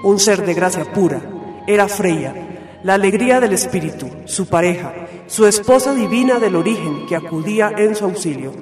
[0.03, 1.21] un ser de gracia pura,
[1.67, 2.35] era Freya,
[2.83, 4.93] la alegría del espíritu, su pareja,
[5.27, 8.53] su esposa divina del origen que acudía en su auxilio.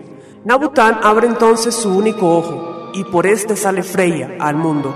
[0.45, 4.95] Nabután abre entonces su único ojo y por este sale Freya al mundo.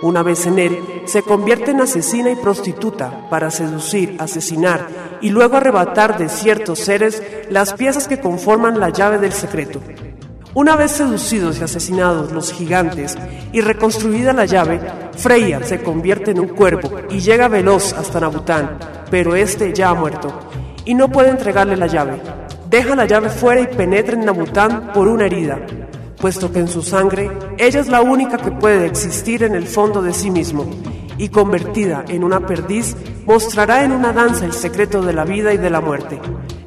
[0.00, 4.88] Una vez en él, se convierte en asesina y prostituta para seducir, asesinar
[5.20, 9.80] y luego arrebatar de ciertos seres las piezas que conforman la llave del secreto.
[10.54, 13.16] Una vez seducidos y asesinados los gigantes
[13.52, 14.80] y reconstruida la llave,
[15.16, 18.78] Freya se convierte en un cuervo y llega veloz hasta Nabután,
[19.10, 20.47] pero este ya ha muerto
[20.88, 22.20] y no puede entregarle la llave
[22.70, 25.58] deja la llave fuera y penetra en Nabután por una herida,
[26.20, 30.02] puesto que en su sangre ella es la única que puede existir en el fondo
[30.02, 30.66] de sí mismo,
[31.16, 35.56] y convertida en una perdiz, mostrará en una danza el secreto de la vida y
[35.56, 36.20] de la muerte.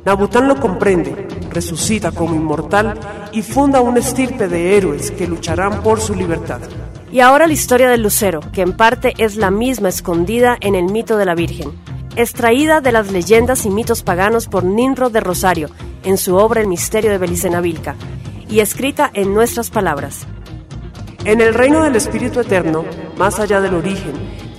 [0.03, 2.99] Nabután lo comprende, resucita como inmortal
[3.32, 6.59] y funda un estirpe de héroes que lucharán por su libertad.
[7.11, 10.86] Y ahora la historia del lucero, que en parte es la misma escondida en el
[10.86, 11.72] mito de la Virgen.
[12.16, 15.70] Extraída de las leyendas y mitos paganos por Ninro de Rosario
[16.03, 17.95] en su obra El misterio de Belicenavilca,
[18.49, 20.28] y escrita en nuestras palabras.
[21.24, 22.84] En el reino del Espíritu Eterno,
[23.18, 24.14] más allá del origen,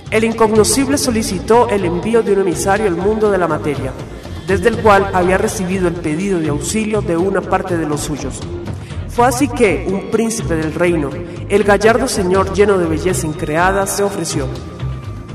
[0.09, 3.91] el incognoscible solicitó el envío de un emisario al mundo de la materia,
[4.47, 8.39] desde el cual había recibido el pedido de auxilio de una parte de los suyos.
[9.09, 11.09] Fue así que un príncipe del reino,
[11.49, 14.47] el gallardo señor lleno de belleza increada, se ofreció.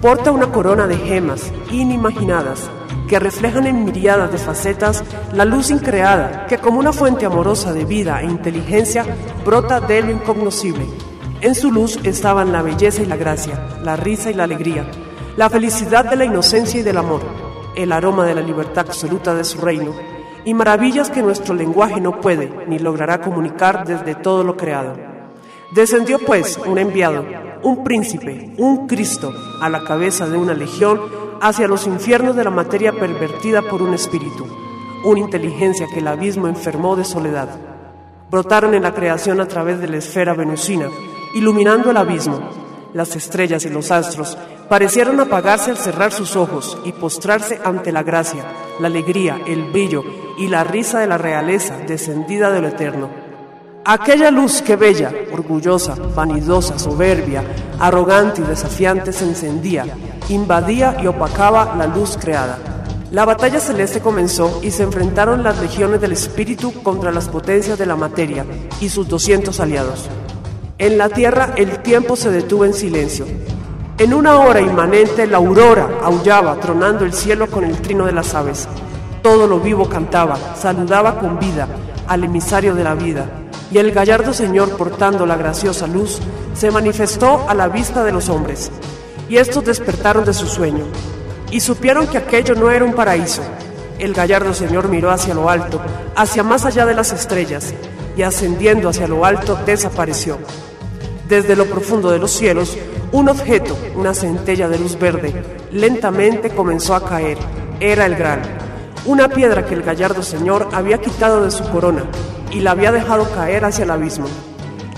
[0.00, 2.70] Porta una corona de gemas inimaginadas
[3.08, 7.84] que reflejan en miriadas de facetas la luz increada que como una fuente amorosa de
[7.84, 9.04] vida e inteligencia
[9.44, 10.86] brota de lo incognoscible
[11.40, 14.90] en su luz estaban la belleza y la gracia, la risa y la alegría,
[15.36, 17.22] la felicidad de la inocencia y del amor,
[17.76, 19.94] el aroma de la libertad absoluta de su reino,
[20.44, 24.96] y maravillas que nuestro lenguaje no puede ni logrará comunicar desde todo lo creado.
[25.70, 27.24] Descendió pues un enviado,
[27.62, 31.00] un príncipe, un Cristo, a la cabeza de una legión
[31.40, 34.46] hacia los infiernos de la materia pervertida por un espíritu,
[35.04, 37.48] una inteligencia que el abismo enfermó de soledad.
[38.30, 40.88] Brotaron en la creación a través de la esfera venusina,
[41.34, 42.40] iluminando el abismo.
[42.92, 44.36] Las estrellas y los astros
[44.68, 48.44] parecieron apagarse al cerrar sus ojos y postrarse ante la gracia,
[48.80, 50.04] la alegría, el brillo
[50.38, 53.27] y la risa de la realeza descendida de lo eterno.
[53.90, 57.42] Aquella luz que bella, orgullosa, vanidosa, soberbia,
[57.80, 59.86] arrogante y desafiante se encendía,
[60.28, 62.58] invadía y opacaba la luz creada.
[63.12, 67.86] La batalla celeste comenzó y se enfrentaron las legiones del espíritu contra las potencias de
[67.86, 68.44] la materia
[68.78, 70.10] y sus 200 aliados.
[70.76, 73.24] En la tierra el tiempo se detuvo en silencio.
[73.96, 78.34] En una hora inmanente la aurora aullaba, tronando el cielo con el trino de las
[78.34, 78.68] aves.
[79.22, 81.66] Todo lo vivo cantaba, saludaba con vida
[82.06, 83.37] al emisario de la vida,
[83.70, 86.18] y el gallardo Señor portando la graciosa luz
[86.54, 88.70] se manifestó a la vista de los hombres.
[89.28, 90.84] Y estos despertaron de su sueño,
[91.50, 93.42] y supieron que aquello no era un paraíso.
[93.98, 95.80] El gallardo Señor miró hacia lo alto,
[96.16, 97.74] hacia más allá de las estrellas,
[98.16, 100.38] y ascendiendo hacia lo alto desapareció.
[101.28, 102.76] Desde lo profundo de los cielos,
[103.12, 105.34] un objeto, una centella de luz verde,
[105.72, 107.36] lentamente comenzó a caer.
[107.80, 108.40] Era el gran,
[109.04, 112.04] una piedra que el gallardo señor había quitado de su corona
[112.50, 114.26] y la había dejado caer hacia el abismo.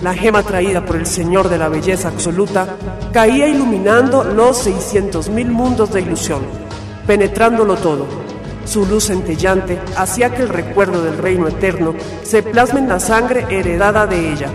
[0.02, 2.76] La gema traída por el Señor de la belleza absoluta
[3.12, 6.40] caía iluminando los seiscientos mil mundos de ilusión,
[7.06, 8.06] penetrándolo todo.
[8.64, 13.44] Su luz centellante hacía que el recuerdo del reino eterno se plasme en la sangre
[13.50, 14.48] heredada de ella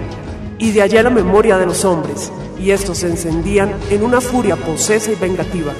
[0.58, 4.56] y de allá la memoria de los hombres, y estos se encendían en una furia
[4.56, 5.74] posesa y vengativa,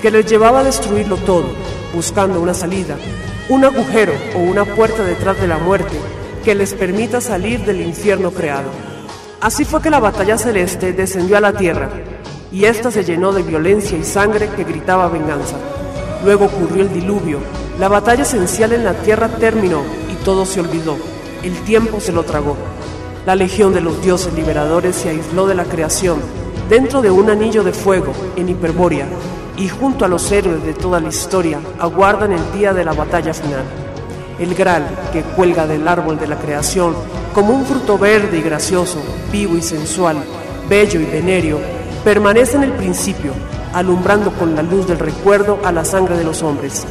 [0.00, 1.46] que les llevaba a destruirlo todo,
[1.94, 2.96] buscando una salida,
[3.50, 5.96] un agujero o una puerta detrás de la muerte
[6.46, 8.68] que les permita salir del infierno creado.
[9.40, 11.90] Así fue que la batalla celeste descendió a la tierra,
[12.52, 15.56] y ésta se llenó de violencia y sangre que gritaba venganza.
[16.24, 17.40] Luego ocurrió el diluvio,
[17.80, 20.96] la batalla esencial en la tierra terminó y todo se olvidó,
[21.42, 22.56] el tiempo se lo tragó.
[23.26, 26.20] La legión de los dioses liberadores se aisló de la creación,
[26.70, 29.08] dentro de un anillo de fuego, en Hiperbórea,
[29.56, 33.34] y junto a los héroes de toda la historia aguardan el día de la batalla
[33.34, 33.85] final.
[34.38, 36.94] El Graal, que cuelga del árbol de la creación
[37.34, 38.98] como un fruto verde y gracioso,
[39.30, 40.16] vivo y sensual,
[40.68, 41.58] bello y venéreo,
[42.04, 43.32] permanece en el principio,
[43.72, 46.86] alumbrando con la luz del recuerdo a la sangre de los hombres,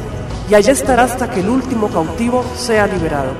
[0.48, 3.32] y allá estará hasta que el último cautivo sea liberado.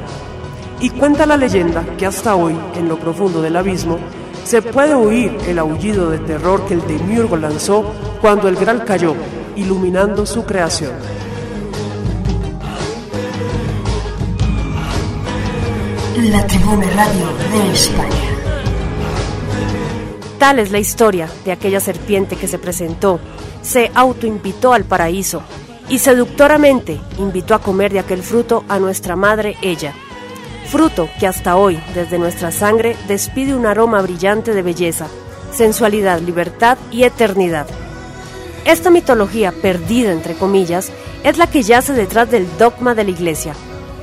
[0.81, 3.99] Y cuenta la leyenda que hasta hoy, en lo profundo del abismo,
[4.45, 7.85] se puede oír el aullido de terror que el demiurgo lanzó
[8.21, 9.15] cuando el Graal cayó,
[9.57, 10.93] iluminando su creación.
[16.31, 18.11] La Tribuna Radio de España.
[20.39, 23.21] Tal es la historia de aquella serpiente que se presentó,
[23.63, 25.43] se autoinvitó al paraíso
[25.89, 29.95] y seductoramente invitó a comer de aquel fruto a nuestra madre ella
[30.67, 35.07] fruto que hasta hoy, desde nuestra sangre, despide un aroma brillante de belleza,
[35.53, 37.67] sensualidad, libertad y eternidad.
[38.65, 40.91] Esta mitología perdida, entre comillas,
[41.23, 43.55] es la que yace detrás del dogma de la Iglesia,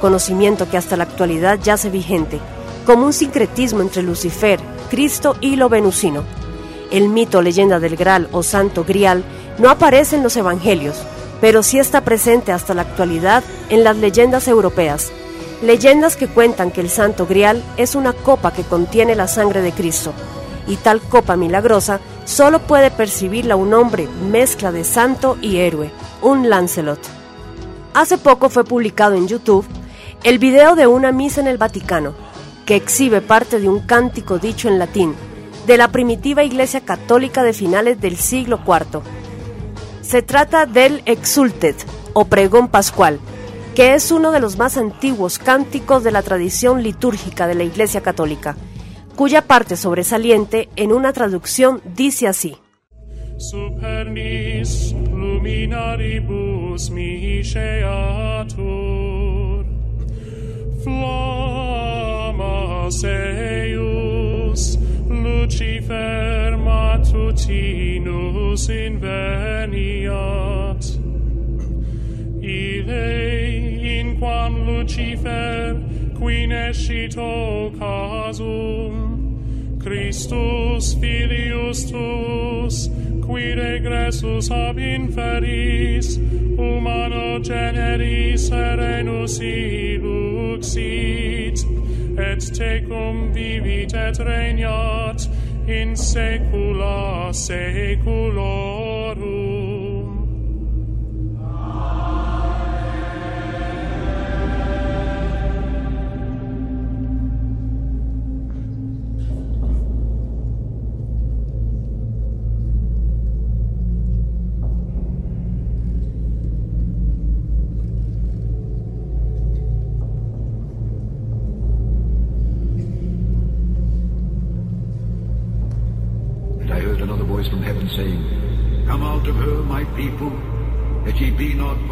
[0.04, 2.42] conocimiento que hasta la actualidad yace vigente,
[2.86, 6.26] como un sincretismo entre Lucifer, Cristo y lo venusino.
[6.92, 9.24] El mito leyenda del Graal o Santo Grial
[9.60, 10.98] no aparece en los Evangelios,
[11.40, 15.14] pero sí está presente hasta la actualidad en las leyendas europeas,
[15.62, 19.72] Leyendas que cuentan que el Santo Grial es una copa que contiene la sangre de
[19.72, 20.12] Cristo,
[20.68, 25.90] y tal copa milagrosa solo puede percibirla un hombre mezcla de santo y héroe,
[26.22, 27.00] un Lancelot.
[27.94, 29.66] Hace poco fue publicado en YouTube
[30.24, 32.16] el video de una misa en el Vaticano,
[32.66, 35.16] que exhibe parte de un cántico dicho en latín
[35.68, 39.02] de la primitiva Iglesia Católica de finales del siglo IV.
[40.02, 41.76] Se trata del Exultet
[42.14, 43.20] o pregón pascual,
[43.76, 48.02] que es uno de los más antiguos cánticos de la tradición litúrgica de la Iglesia
[48.02, 48.56] Católica,
[49.16, 52.56] cuya parte sobresaliente en una traducción dice así.
[53.38, 56.90] Supernis luminaribus
[60.84, 62.44] flammas
[63.04, 64.78] eius,
[65.08, 67.44] Lucifer matutinus
[68.70, 70.04] inveniat.
[72.42, 73.08] Ile
[73.98, 75.76] in quam Lucifer,
[76.18, 77.16] qui nescit
[77.80, 79.23] casum
[79.84, 82.90] Christus filius tuus,
[83.26, 86.18] qui regressus ab inferis,
[86.58, 90.74] humano generis serenus iluxit,
[92.18, 95.28] et tecum vivit et regnat
[95.68, 99.53] in saecula saeculorum.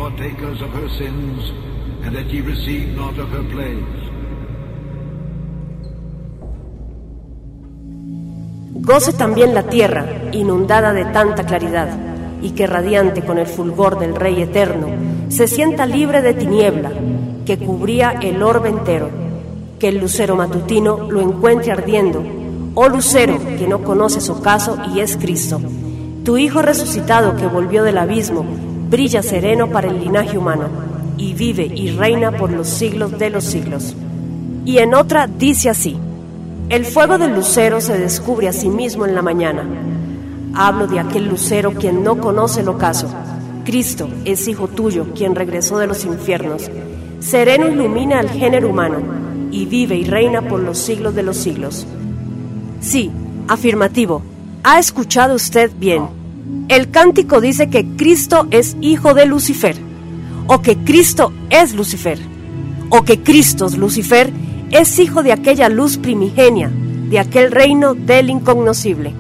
[0.02, 1.52] Partakers of her sins,
[2.04, 4.02] and that ye receive not of her plagues.
[8.82, 11.90] Goce también la tierra, inundada de tanta claridad,
[12.42, 14.88] y que radiante con el fulgor del Rey eterno,
[15.30, 16.92] se sienta libre de tiniebla,
[17.46, 19.10] que cubría el orbe entero,
[19.78, 22.24] que el lucero matutino lo encuentre ardiendo,
[22.74, 25.62] oh lucero que no conoce su caso y es Cristo
[26.24, 28.46] tu Hijo resucitado que volvió del abismo,
[28.92, 30.66] brilla sereno para el linaje humano,
[31.18, 33.96] y vive y reina por los siglos de los siglos.
[34.66, 35.98] Y en otra dice así,
[36.68, 39.64] el fuego del lucero se descubre a sí mismo en la mañana.
[40.54, 43.08] Hablo de aquel lucero quien no conoce el ocaso.
[43.64, 46.70] Cristo es hijo tuyo, quien regresó de los infiernos.
[47.22, 48.98] Sereno ilumina al género humano
[49.52, 51.88] y vive y reina por los siglos de los siglos.
[52.82, 53.10] Sí,
[53.48, 54.22] afirmativo,
[54.64, 56.21] ha escuchado usted bien.
[56.68, 59.76] El cántico dice que Cristo es hijo de Lucifer,
[60.48, 62.20] o que Cristo es Lucifer,
[62.90, 64.32] o que Cristo, Lucifer,
[64.72, 66.72] es hijo de aquella luz primigenia,
[67.10, 69.14] de aquel reino del incognoscible.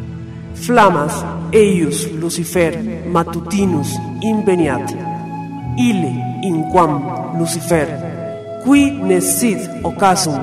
[0.55, 3.89] Flamas, eius Lucifer, matutinus
[4.21, 4.91] inveniat,
[5.77, 6.13] ile
[6.43, 7.87] inquam Lucifer,
[8.63, 10.39] qui nesit ocasum,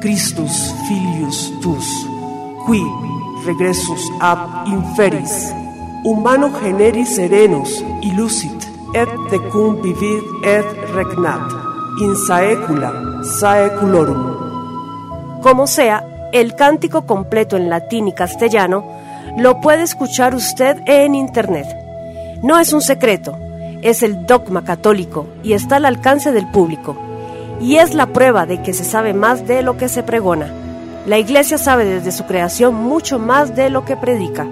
[0.00, 1.86] Christus filius tus,
[2.66, 2.82] qui
[3.46, 5.52] regressus ab inferis.
[6.04, 11.42] Humano generis serenus, illucit, et tecum vivit et regnat,
[12.00, 12.92] in saecula
[13.40, 15.40] saeculorum.
[15.42, 18.84] Como sea, el cántico completo en latín y castellano
[19.36, 21.66] lo puede escuchar usted en Internet.
[22.42, 23.36] No es un secreto,
[23.82, 26.96] es el dogma católico y está al alcance del público.
[27.60, 30.48] Y es la prueba de que se sabe más de lo que se pregona.
[31.06, 34.46] La Iglesia sabe desde su creación mucho más de lo que predica,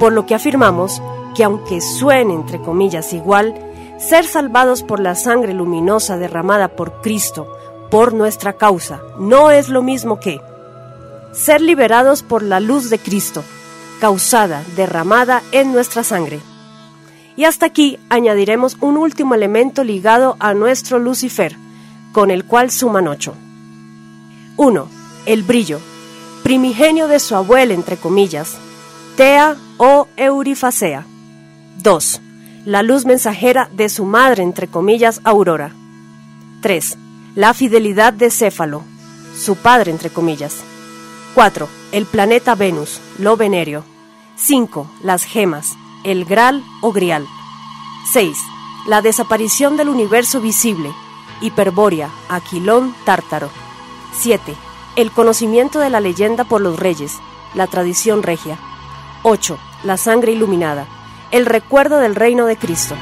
[0.00, 1.00] por lo que afirmamos
[1.36, 3.54] que aunque suene entre comillas igual,
[3.98, 7.46] ser salvados por la sangre luminosa derramada por Cristo,
[7.88, 10.40] por nuestra causa, no es lo mismo que
[11.32, 13.44] ser liberados por la luz de Cristo,
[14.00, 16.40] causada, derramada en nuestra sangre.
[17.36, 21.54] Y hasta aquí añadiremos un último elemento ligado a nuestro Lucifer,
[22.10, 23.34] con el cual suman ocho.
[24.56, 25.80] 1 el brillo,
[26.42, 28.56] primigenio de su abuela, entre comillas,
[29.16, 31.06] Tea o Eurifacea.
[31.82, 32.20] 2.
[32.64, 35.72] La luz mensajera de su madre, entre comillas, Aurora.
[36.62, 36.98] 3.
[37.34, 38.82] La fidelidad de Céfalo,
[39.36, 40.56] su padre, entre comillas.
[41.34, 41.68] 4.
[41.92, 43.84] El planeta Venus, lo venerio.
[44.36, 44.90] 5.
[45.02, 47.26] Las gemas, el Graal o Grial.
[48.12, 48.36] 6.
[48.86, 50.90] La desaparición del universo visible,
[51.40, 53.50] Hiperbórea, Aquilón, Tártaro.
[54.12, 54.54] 7
[54.96, 57.18] el conocimiento de la leyenda por los reyes,
[57.54, 58.58] la tradición regia.
[59.22, 59.58] 8.
[59.84, 60.86] La sangre iluminada,
[61.30, 62.94] el recuerdo del reino de Cristo.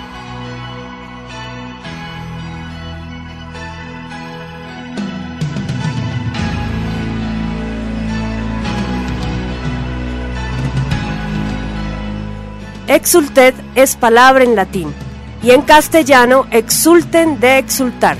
[12.86, 14.94] Exulted es palabra en latín
[15.42, 18.16] y en castellano exulten de exultar,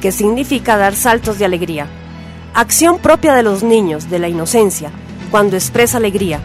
[0.00, 1.86] que significa dar saltos de alegría
[2.56, 4.90] acción propia de los niños, de la inocencia,
[5.30, 6.40] cuando expresa alegría,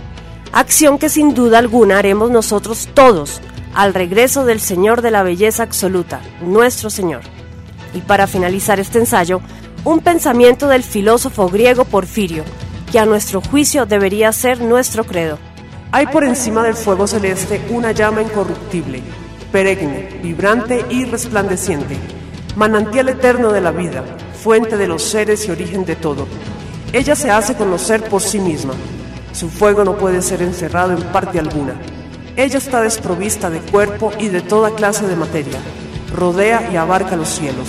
[0.52, 3.41] acción que sin duda alguna haremos nosotros todos
[3.74, 7.22] al regreso del Señor de la Belleza Absoluta, nuestro Señor.
[7.93, 9.41] Y para finalizar este ensayo,
[9.84, 12.43] un pensamiento del filósofo griego Porfirio,
[12.91, 15.39] que a nuestro juicio debería ser nuestro credo.
[15.93, 19.02] Hay por encima del fuego celeste una llama incorruptible,
[19.52, 21.97] perenne, vibrante y resplandeciente,
[22.56, 24.04] manantial eterno de la vida,
[24.41, 26.28] fuente de los seres y origen de todo.
[26.93, 28.74] Ella se hace conocer por sí misma.
[29.42, 31.74] Su fuego no puede ser encerrado en parte alguna.
[32.36, 35.58] Ella está desprovista de cuerpo y de toda clase de materia.
[36.16, 37.68] Rodea y abarca los cielos.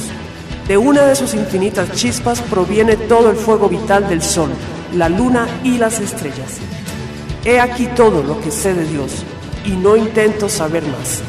[0.68, 4.51] De una de sus infinitas chispas proviene todo el fuego vital del sol,
[4.95, 6.59] la luna y las estrellas.
[7.43, 9.25] He aquí todo lo que sé de Dios
[9.64, 11.23] y no intento saber más.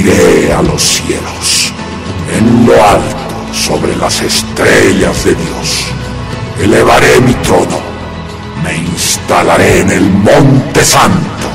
[0.00, 1.74] Subiré a los cielos,
[2.34, 5.92] en lo alto, sobre las estrellas de Dios.
[6.58, 7.78] Elevaré mi trono,
[8.64, 11.48] me instalaré en el monte santo,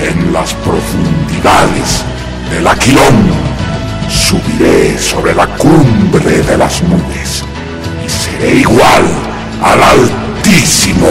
[0.00, 2.04] en las profundidades
[2.50, 3.34] del aquilón.
[4.08, 7.44] Subiré sobre la cumbre de las nubes
[8.02, 9.04] y seré igual
[9.62, 11.08] al Altísimo.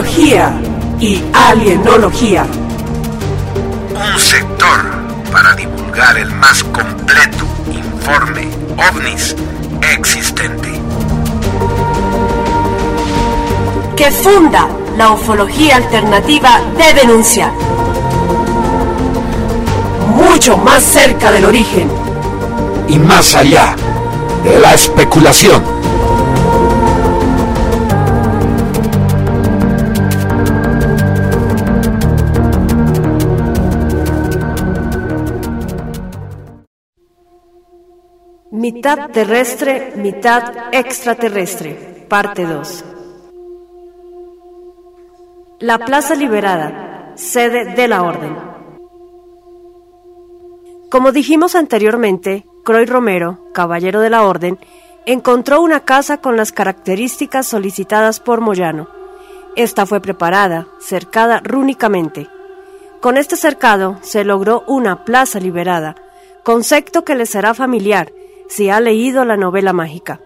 [0.00, 0.58] Omniología
[0.98, 2.46] y alienología.
[3.94, 4.80] Un sector
[5.30, 8.48] para divulgar el más completo informe
[8.78, 9.36] ovnis
[9.94, 10.70] existente.
[13.94, 17.52] Que funda la ufología alternativa de denuncia.
[20.16, 21.90] Mucho más cerca del origen.
[22.88, 23.76] Y más allá
[24.44, 25.79] de la especulación.
[38.72, 42.06] Mitad terrestre, mitad extraterrestre.
[42.08, 42.84] Parte 2.
[45.58, 48.36] La Plaza Liberada, sede de la Orden.
[50.88, 54.56] Como dijimos anteriormente, Croy Romero, caballero de la Orden,
[55.04, 58.86] encontró una casa con las características solicitadas por Moyano.
[59.56, 62.28] Esta fue preparada, cercada rúnicamente.
[63.00, 65.96] Con este cercado se logró una plaza liberada,
[66.44, 68.12] concepto que le será familiar
[68.50, 70.20] si ha leído la novela mágica.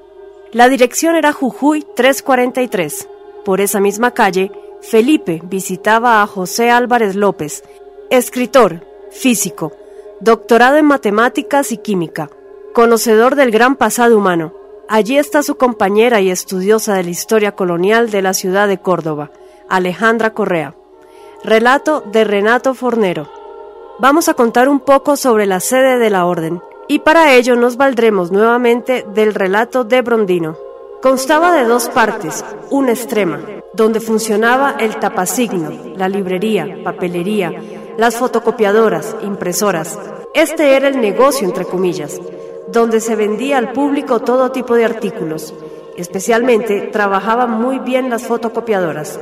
[0.50, 3.08] La dirección era Jujuy 343.
[3.44, 4.50] Por esa misma calle,
[4.80, 7.62] Felipe visitaba a José Álvarez López,
[8.10, 9.72] escritor, físico,
[10.20, 12.30] doctorado en matemáticas y química,
[12.72, 14.54] conocedor del gran pasado humano.
[14.88, 19.30] Allí está su compañera y estudiosa de la historia colonial de la ciudad de Córdoba,
[19.68, 20.74] Alejandra Correa.
[21.42, 23.28] Relato de Renato Fornero.
[23.98, 27.76] Vamos a contar un poco sobre la sede de la orden, y para ello nos
[27.76, 30.56] valdremos nuevamente del relato de Brondino.
[31.02, 33.40] Constaba de dos partes, una extrema,
[33.74, 37.52] donde funcionaba el tapasigno, la librería, papelería,
[37.98, 39.98] las fotocopiadoras, impresoras.
[40.34, 42.20] Este era el negocio, entre comillas,
[42.68, 45.54] donde se vendía al público todo tipo de artículos.
[45.96, 49.18] Especialmente trabajaban muy bien las fotocopiadoras.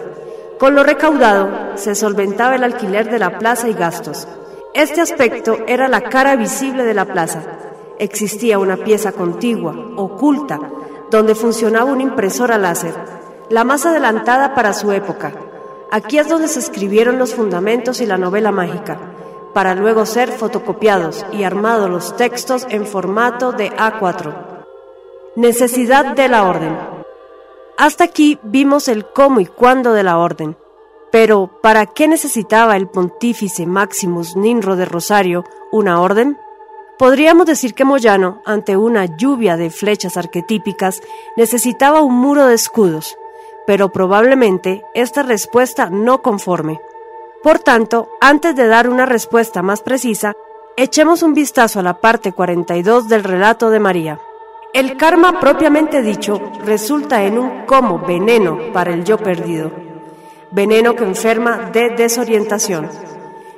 [0.59, 4.29] Con lo recaudado se solventaba el alquiler de la plaza y gastos.
[4.75, 7.43] Este aspecto era la cara visible de la plaza.
[7.99, 10.59] Existía una pieza contigua, oculta,
[11.11, 12.95] donde funcionaba una impresora láser,
[13.51, 15.35] la más adelantada para su época.
[15.91, 18.99] Aquí es donde se escribieron los fundamentos y la novela mágica,
[19.53, 24.35] para luego ser fotocopiados y armados los textos en formato de A4.
[25.37, 26.79] Necesidad de la orden.
[27.77, 30.57] Hasta aquí vimos el cómo y cuándo de la orden.
[31.13, 36.39] Pero, ¿para qué necesitaba el pontífice Maximus Ninro de Rosario una orden?
[36.99, 41.03] Podríamos decir que Moyano, ante una lluvia de flechas arquetípicas,
[41.37, 43.19] necesitaba un muro de escudos,
[43.67, 46.81] pero probablemente esta respuesta no conforme.
[47.43, 50.33] Por tanto, antes de dar una respuesta más precisa,
[50.79, 54.19] echemos un vistazo a la parte 42 del relato de María.
[54.73, 59.71] El karma propiamente dicho resulta en un como veneno para el yo perdido,
[60.53, 62.89] veneno que enferma de desorientación,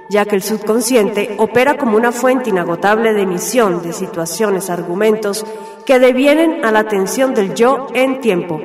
[0.08, 5.44] ya que el subconsciente opera como una fuente inagotable de emisión de situaciones, argumentos
[5.84, 8.60] que devienen a la atención del yo en tiempo,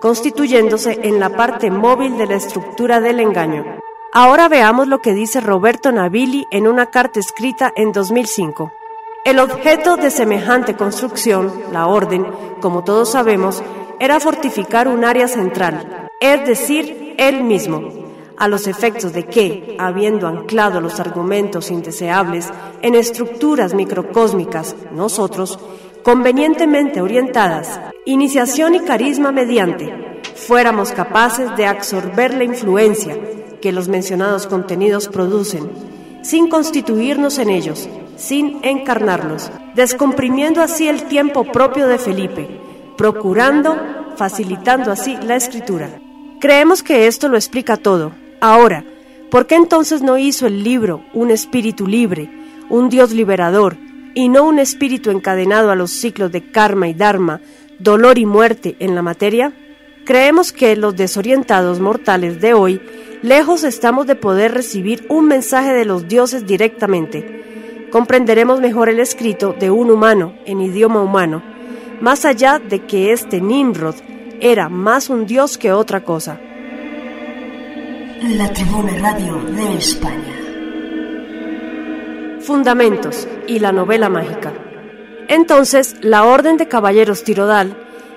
[0.00, 3.78] constituyéndose en la parte móvil de la estructura del engaño.
[4.12, 8.72] Ahora veamos lo que dice Roberto Navili en una carta escrita en 2005.
[9.24, 12.26] El objeto de semejante construcción, la orden,
[12.60, 13.62] como todos sabemos,
[14.00, 18.00] era fortificar un área central, es decir, él mismo,
[18.36, 22.50] a los efectos de que, habiendo anclado los argumentos indeseables
[22.82, 25.58] en estructuras microcósmicas, nosotros,
[26.02, 33.16] convenientemente orientadas, iniciación y carisma mediante, fuéramos capaces de absorber la influencia
[33.62, 35.70] que los mencionados contenidos producen,
[36.22, 42.60] sin constituirnos en ellos, sin encarnarlos, descomprimiendo así el tiempo propio de Felipe,
[42.98, 43.76] procurando,
[44.16, 45.88] facilitando así la escritura.
[46.40, 48.12] Creemos que esto lo explica todo.
[48.40, 48.82] Ahora,
[49.30, 52.30] ¿por qué entonces no hizo el libro un espíritu libre,
[52.70, 53.76] un Dios liberador,
[54.14, 57.42] y no un espíritu encadenado a los ciclos de karma y dharma,
[57.78, 59.52] dolor y muerte en la materia?
[60.06, 62.80] Creemos que los desorientados mortales de hoy,
[63.20, 67.88] lejos estamos de poder recibir un mensaje de los dioses directamente.
[67.90, 71.42] Comprenderemos mejor el escrito de un humano en idioma humano,
[72.00, 73.96] más allá de que este Nimrod
[74.40, 76.40] era más un dios que otra cosa.
[78.22, 80.36] La Tribuna Radio de España.
[82.40, 84.52] Fundamentos y la novela mágica.
[85.28, 87.76] Entonces, la Orden de Caballeros Tirodal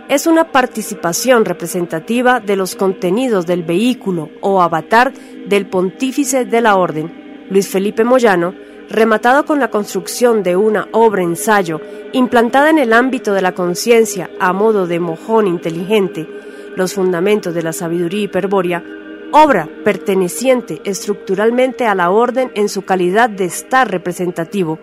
[0.09, 5.13] es una participación representativa de los contenidos del vehículo o avatar
[5.47, 8.53] del pontífice de la Orden, Luis Felipe Moyano,
[8.89, 11.81] rematado con la construcción de una obra ensayo
[12.11, 16.27] implantada en el ámbito de la conciencia a modo de mojón inteligente,
[16.75, 18.83] los fundamentos de la sabiduría hiperbórea,
[19.31, 24.79] obra perteneciente estructuralmente a la orden en su calidad de estar representativo,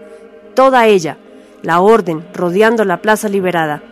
[0.54, 1.18] toda ella,
[1.62, 3.82] la orden rodeando la plaza liberada,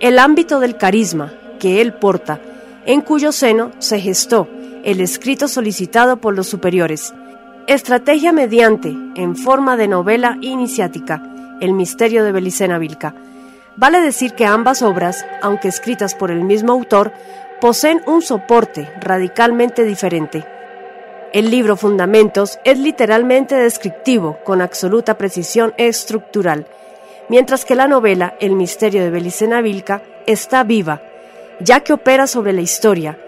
[0.00, 2.40] el ámbito del carisma que él porta,
[2.84, 4.48] en cuyo seno se gestó
[4.84, 7.12] el escrito solicitado por los superiores,
[7.66, 11.20] Estrategia mediante, en forma de novela iniciática,
[11.60, 13.12] El misterio de Belicena Vilca.
[13.74, 17.12] Vale decir que ambas obras, aunque escritas por el mismo autor,
[17.60, 20.46] poseen un soporte radicalmente diferente.
[21.32, 26.68] El libro Fundamentos es literalmente descriptivo, con absoluta precisión estructural,
[27.28, 31.02] mientras que la novela El misterio de Belicena Vilca está viva,
[31.58, 33.18] ya que opera sobre la historia,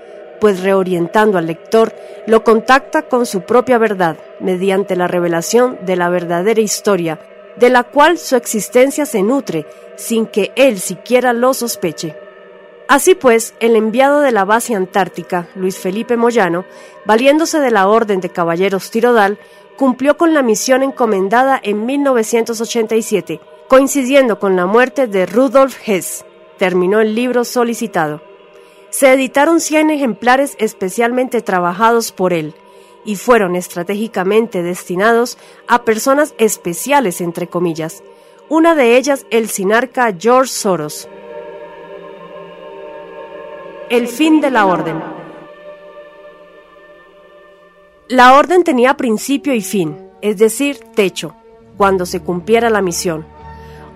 [0.41, 1.95] pues reorientando al lector,
[2.27, 7.19] lo contacta con su propia verdad mediante la revelación de la verdadera historia,
[7.57, 9.67] de la cual su existencia se nutre
[9.97, 12.17] sin que él siquiera lo sospeche.
[12.87, 16.65] Así pues, el enviado de la base antártica, Luis Felipe Moyano,
[17.05, 19.39] valiéndose de la Orden de Caballeros Tirodal,
[19.77, 26.25] cumplió con la misión encomendada en 1987, coincidiendo con la muerte de Rudolf Hess.
[26.57, 28.28] Terminó el libro solicitado
[28.91, 32.55] se editaron 100 ejemplares especialmente trabajados por él
[33.05, 38.03] y fueron estratégicamente destinados a personas especiales, entre comillas,
[38.49, 41.09] una de ellas el sinarca George Soros.
[43.91, 45.03] El fin de la orden.
[48.09, 51.35] La orden tenía principio y fin, es decir, techo,
[51.77, 53.27] cuando se cumpliera la misión.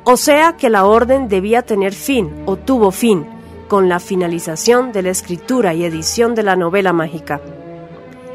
[0.05, 3.27] O sea que la orden debía tener fin o tuvo fin,
[3.73, 7.41] con la finalización de la escritura y edición de la novela mágica.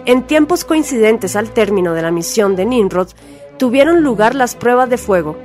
[0.07, 3.09] En tiempos coincidentes al término de la misión de Nimrod,
[3.59, 5.37] tuvieron lugar las pruebas de fuego.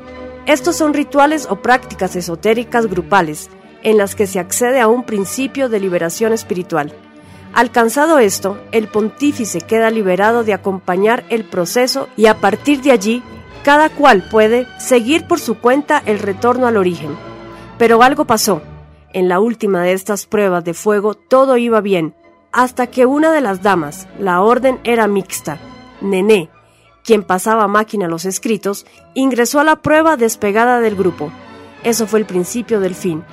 [0.46, 3.50] Estos son rituales o prácticas esotéricas grupales,
[3.82, 6.94] en las que se accede a un principio de liberación espiritual.
[7.52, 13.22] Alcanzado esto, el pontífice queda liberado de acompañar el proceso y a partir de allí,
[13.62, 17.10] cada cual puede seguir por su cuenta el retorno al origen.
[17.76, 18.62] Pero algo pasó,
[19.12, 22.14] en la última de estas pruebas de fuego todo iba bien,
[22.52, 25.58] hasta que una de las damas, la orden era mixta,
[26.00, 26.50] Nené,
[27.04, 31.32] quien pasaba máquina los escritos, ingresó a la prueba despegada del grupo.
[31.82, 33.24] Eso fue el principio del fin,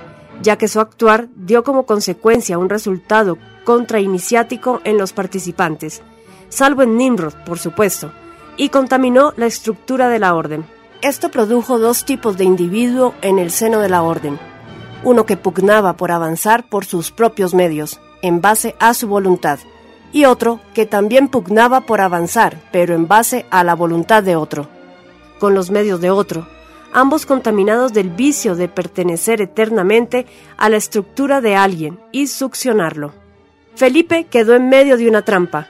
[0.42, 6.02] ya que su actuar dio como consecuencia un resultado contrainiciático en los participantes,
[6.50, 8.12] salvo en Nimrod, por supuesto,
[8.58, 10.66] y contaminó la estructura de la orden.
[11.02, 14.40] Esto produjo dos tipos de individuo en el seno de la orden
[15.04, 19.60] uno que pugnaba por avanzar por sus propios medios, en base a su voluntad,
[20.12, 24.68] y otro que también pugnaba por avanzar, pero en base a la voluntad de otro.
[25.40, 26.48] Con los medios de otro,
[26.92, 30.26] ambos contaminados del vicio de pertenecer eternamente
[30.58, 33.14] a la estructura de alguien y succionarlo.
[33.76, 35.68] Felipe quedó en medio de una trampa.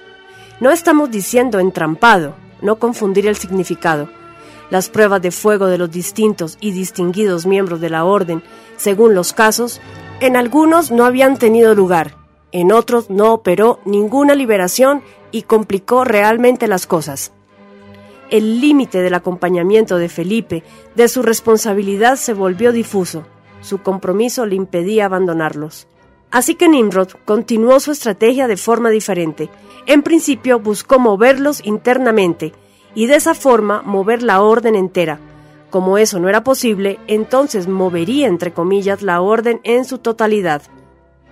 [0.60, 4.10] No estamos diciendo entrampado, no confundir el significado.
[4.70, 8.44] Las pruebas de fuego de los distintos y distinguidos miembros de la orden,
[8.78, 9.82] según los casos,
[10.20, 12.16] en algunos no habían tenido lugar,
[12.52, 15.02] en otros no operó ninguna liberación
[15.32, 17.32] y complicó realmente las cosas.
[18.30, 20.64] El límite del acompañamiento de Felipe,
[20.96, 23.24] de su responsabilidad, se volvió difuso.
[23.62, 25.88] Su compromiso le impedía abandonarlos.
[26.30, 29.50] Así que Nimrod continuó su estrategia de forma diferente.
[29.88, 32.54] En principio buscó moverlos internamente
[32.96, 35.20] y de esa forma mover la orden entera.
[35.70, 40.64] Como eso no era posible, entonces movería entre comillas la orden en su totalidad.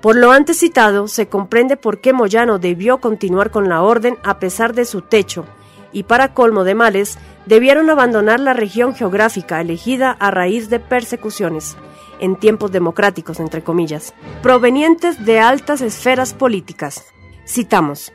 [0.02, 4.40] Por lo antes citado, se comprende por qué Moyano debió continuar con la orden a
[4.40, 5.46] pesar de su techo,
[5.92, 11.76] y para colmo de males, debieron abandonar la región geográfica elegida a raíz de persecuciones
[12.20, 17.06] en tiempos democráticos, entre comillas, provenientes de altas esferas políticas.
[17.48, 18.12] Citamos,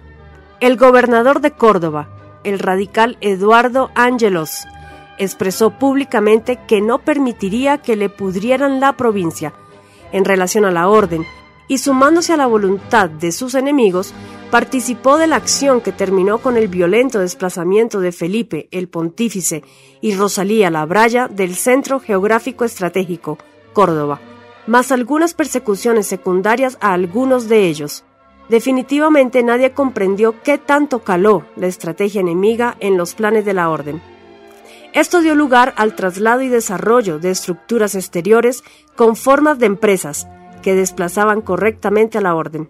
[0.61, 2.09] el gobernador de Córdoba,
[2.45, 4.67] el radical Eduardo Ángelos,
[5.19, 9.53] expresó públicamente que no permitiría que le pudrieran la provincia
[10.13, 11.25] en relación a la orden
[11.69, 14.13] y sumándose a la voluntad de sus enemigos,
[14.51, 19.63] participó de la acción que terminó con el violento desplazamiento de Felipe el Pontífice
[20.01, 23.39] y Rosalía la Braya del Centro Geográfico Estratégico,
[23.73, 24.21] Córdoba,
[24.67, 28.05] más algunas persecuciones secundarias a algunos de ellos.
[28.49, 34.03] Definitivamente nadie comprendió qué tanto caló la estrategia enemiga en los planes de la orden.
[34.93, 38.63] Esto dio lugar al traslado y desarrollo de estructuras exteriores
[38.95, 40.27] con formas de empresas
[40.61, 42.69] que desplazaban correctamente a la orden.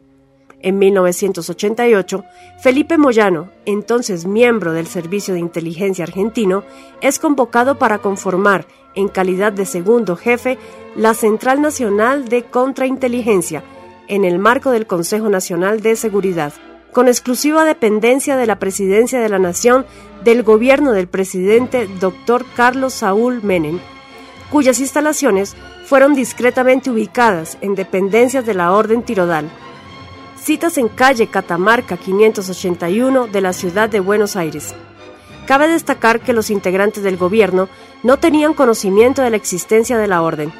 [0.61, 2.25] En 1988,
[2.62, 6.62] Felipe Moyano, entonces miembro del Servicio de Inteligencia argentino,
[7.01, 10.59] es convocado para conformar, en calidad de segundo jefe,
[10.95, 13.64] la Central Nacional de Contrainteligencia,
[14.12, 16.52] en el marco del Consejo Nacional de Seguridad,
[16.92, 19.86] con exclusiva dependencia de la Presidencia de la Nación
[20.22, 22.44] del gobierno del presidente Dr.
[22.54, 23.80] Carlos Saúl Menem,
[24.50, 25.56] cuyas instalaciones
[25.86, 29.48] fueron discretamente ubicadas en dependencias de la Orden Tirodal.
[30.38, 34.74] Citas en calle Catamarca 581 de la ciudad de Buenos Aires.
[35.46, 37.70] Cabe destacar que los integrantes del gobierno
[38.02, 40.52] no tenían conocimiento de la existencia de la orden.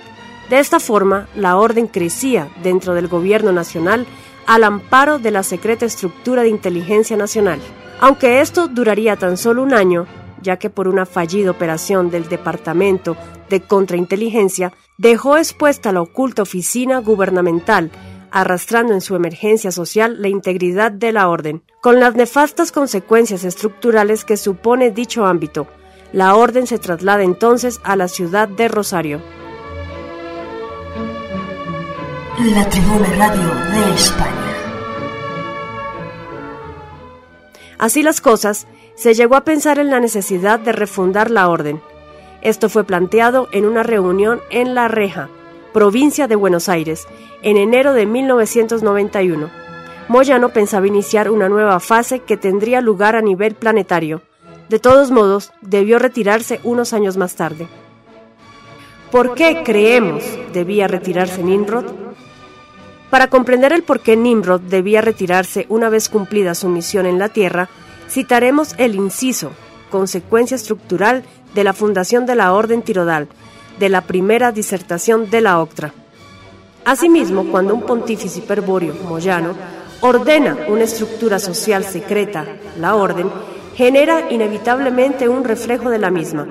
[0.53, 4.05] De esta forma, la orden crecía dentro del gobierno nacional
[4.44, 7.59] al amparo de la secreta estructura de inteligencia nacional.
[8.00, 10.07] Aunque esto duraría tan solo un año,
[10.42, 13.16] ya que por una fallida operación del Departamento
[13.48, 17.90] de Contrainteligencia dejó expuesta la oculta oficina gubernamental,
[18.30, 24.26] arrastrando en su emergencia social la integridad de la orden, con las nefastas consecuencias estructurales
[24.26, 25.66] que supone dicho ámbito.
[26.12, 29.22] La orden se traslada entonces a la ciudad de Rosario.
[32.39, 34.55] La Tribuna Radio de España.
[37.78, 41.83] Así las cosas, se llegó a pensar en la necesidad de refundar la orden.
[42.41, 45.28] Esto fue planteado en una reunión en La Reja,
[45.74, 47.07] provincia de Buenos Aires,
[47.43, 49.51] en enero de 1991.
[50.09, 54.22] Moyano pensaba iniciar una nueva fase que tendría lugar a nivel planetario.
[54.70, 57.68] De todos modos, debió retirarse unos años más tarde.
[59.11, 60.24] ¿Por qué creemos
[60.55, 62.12] debía retirarse Nimrod?
[63.13, 67.29] Para comprender el por qué Nimrod debía retirarse una vez cumplida su misión en la
[67.29, 67.69] Tierra,
[68.09, 69.53] citaremos el inciso,
[69.91, 71.23] consecuencia estructural
[71.55, 73.29] de la fundación de la Orden Tirodal,
[73.79, 75.93] de la primera disertación de la Octra.
[76.87, 79.53] Asimismo, cuando un pontífice hiperbóreo, Moyano,
[80.01, 82.47] ordena una estructura social secreta,
[82.81, 83.31] la orden,
[83.75, 86.47] genera inevitablemente un reflejo de la misma,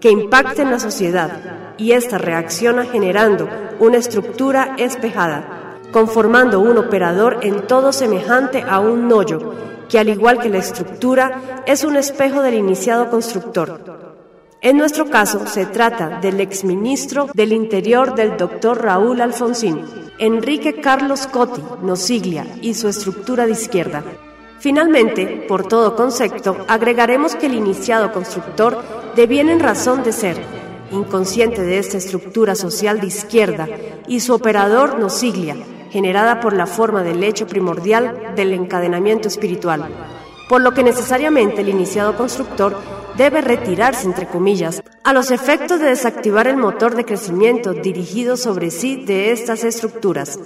[0.00, 3.48] que impacta en la sociedad, y ésta reacciona generando
[3.78, 5.59] una estructura espejada,
[5.92, 9.54] conformando un operador en todo semejante a un hoyo,
[9.88, 14.00] que al igual que la estructura es un espejo del iniciado constructor.
[14.62, 19.84] En nuestro caso se trata del exministro del Interior del doctor Raúl Alfonsín,
[20.18, 24.04] Enrique Carlos Cotti, Nosiglia y su estructura de izquierda.
[24.58, 28.82] Finalmente, por todo concepto, agregaremos que el iniciado constructor
[29.16, 30.36] deviene en razón de ser,
[30.90, 33.66] inconsciente de esta estructura social de izquierda,
[34.06, 35.56] y su operador Nosiglia,
[35.90, 39.88] generada por la forma del hecho primordial del encadenamiento espiritual,
[40.48, 42.76] por lo que necesariamente el iniciado constructor
[43.16, 48.70] debe retirarse, entre comillas, a los efectos de desactivar el motor de crecimiento dirigido sobre
[48.70, 50.38] sí de estas estructuras,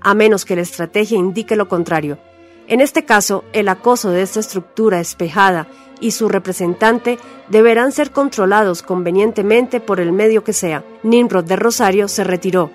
[0.00, 2.18] a menos que la estrategia indique lo contrario.
[2.66, 5.66] En este caso, el acoso de esta estructura espejada
[6.00, 7.18] y su representante
[7.48, 10.84] deberán ser controlados convenientemente por el medio que sea.
[11.02, 12.70] Nimrod de Rosario se retiró.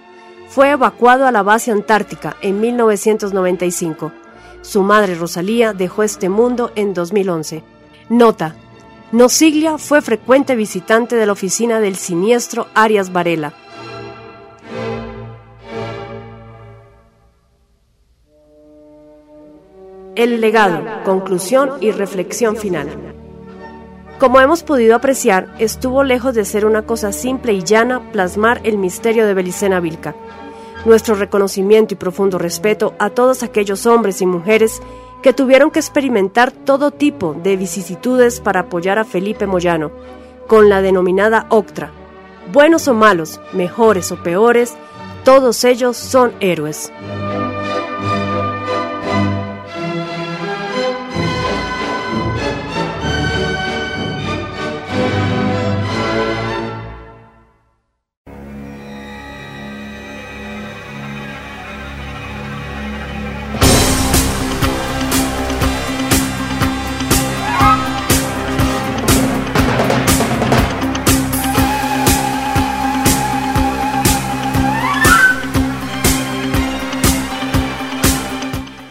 [0.49, 4.11] Fue evacuado a la base antártica en 1995.
[4.61, 7.63] Su madre Rosalía dejó este mundo en 2011.
[8.09, 8.55] Nota.
[9.11, 13.53] Nosiglia fue frecuente visitante de la oficina del siniestro Arias Varela.
[20.15, 23.18] El legado, conclusión y reflexión final.
[24.19, 28.77] Como hemos podido apreciar, estuvo lejos de ser una cosa simple y llana plasmar el
[28.77, 30.13] misterio de Belicena Vilca.
[30.83, 34.81] Nuestro reconocimiento y profundo respeto a todos aquellos hombres y mujeres
[35.23, 39.89] que tuvieron que experimentar todo tipo de vicisitudes para apoyar a Felipe Moyano,
[40.47, 41.91] con la denominada Octra.
[42.51, 44.75] Buenos o malos, mejores o peores,
[45.23, 46.91] todos ellos son héroes.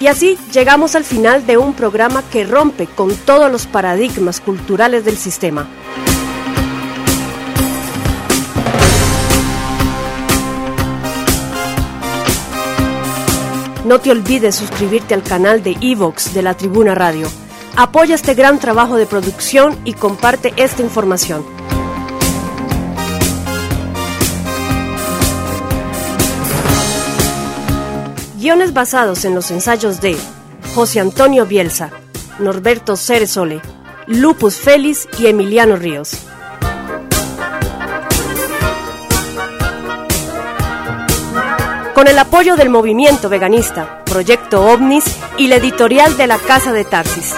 [0.09, 5.05] Y así llegamos al final de un programa que rompe con todos los paradigmas culturales
[5.05, 5.69] del sistema.
[13.85, 17.29] No te olvides suscribirte al canal de Evox de la Tribuna Radio.
[17.77, 21.45] Apoya este gran trabajo de producción y comparte esta información.
[28.49, 30.17] Guiones basados en los ensayos de
[30.75, 31.91] José Antonio Bielsa,
[32.39, 33.61] Norberto Ceresole,
[34.07, 36.17] Lupus Félix y Emiliano Ríos.
[41.95, 45.05] Con el apoyo del movimiento veganista, Proyecto OVNIS
[45.37, 47.35] y la editorial de la Casa de Tarsis.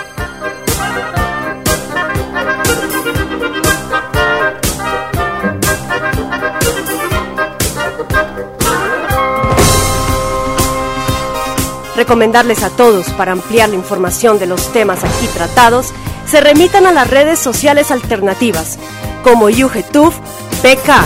[12.00, 15.92] Recomendarles a todos para ampliar la información de los temas aquí tratados,
[16.26, 18.78] se remitan a las redes sociales alternativas
[19.22, 20.14] como YouTube,
[20.62, 21.04] PK,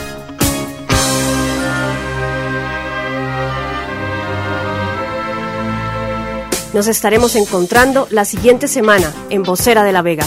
[6.73, 10.25] Nos estaremos encontrando la siguiente semana en Vocera de la Vega,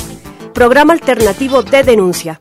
[0.53, 2.39] programa alternativo de denuncia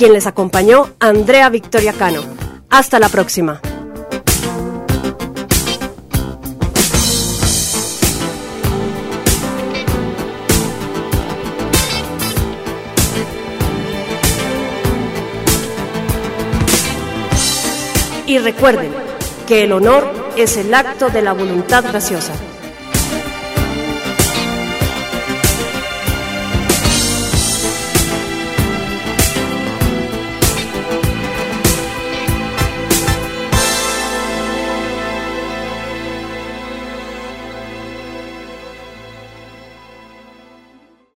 [0.00, 2.22] Quien les acompañó, Andrea Victoria Cano.
[2.70, 3.60] Hasta la próxima.
[18.26, 18.94] Y recuerden
[19.46, 22.32] que el honor es el acto de la voluntad graciosa.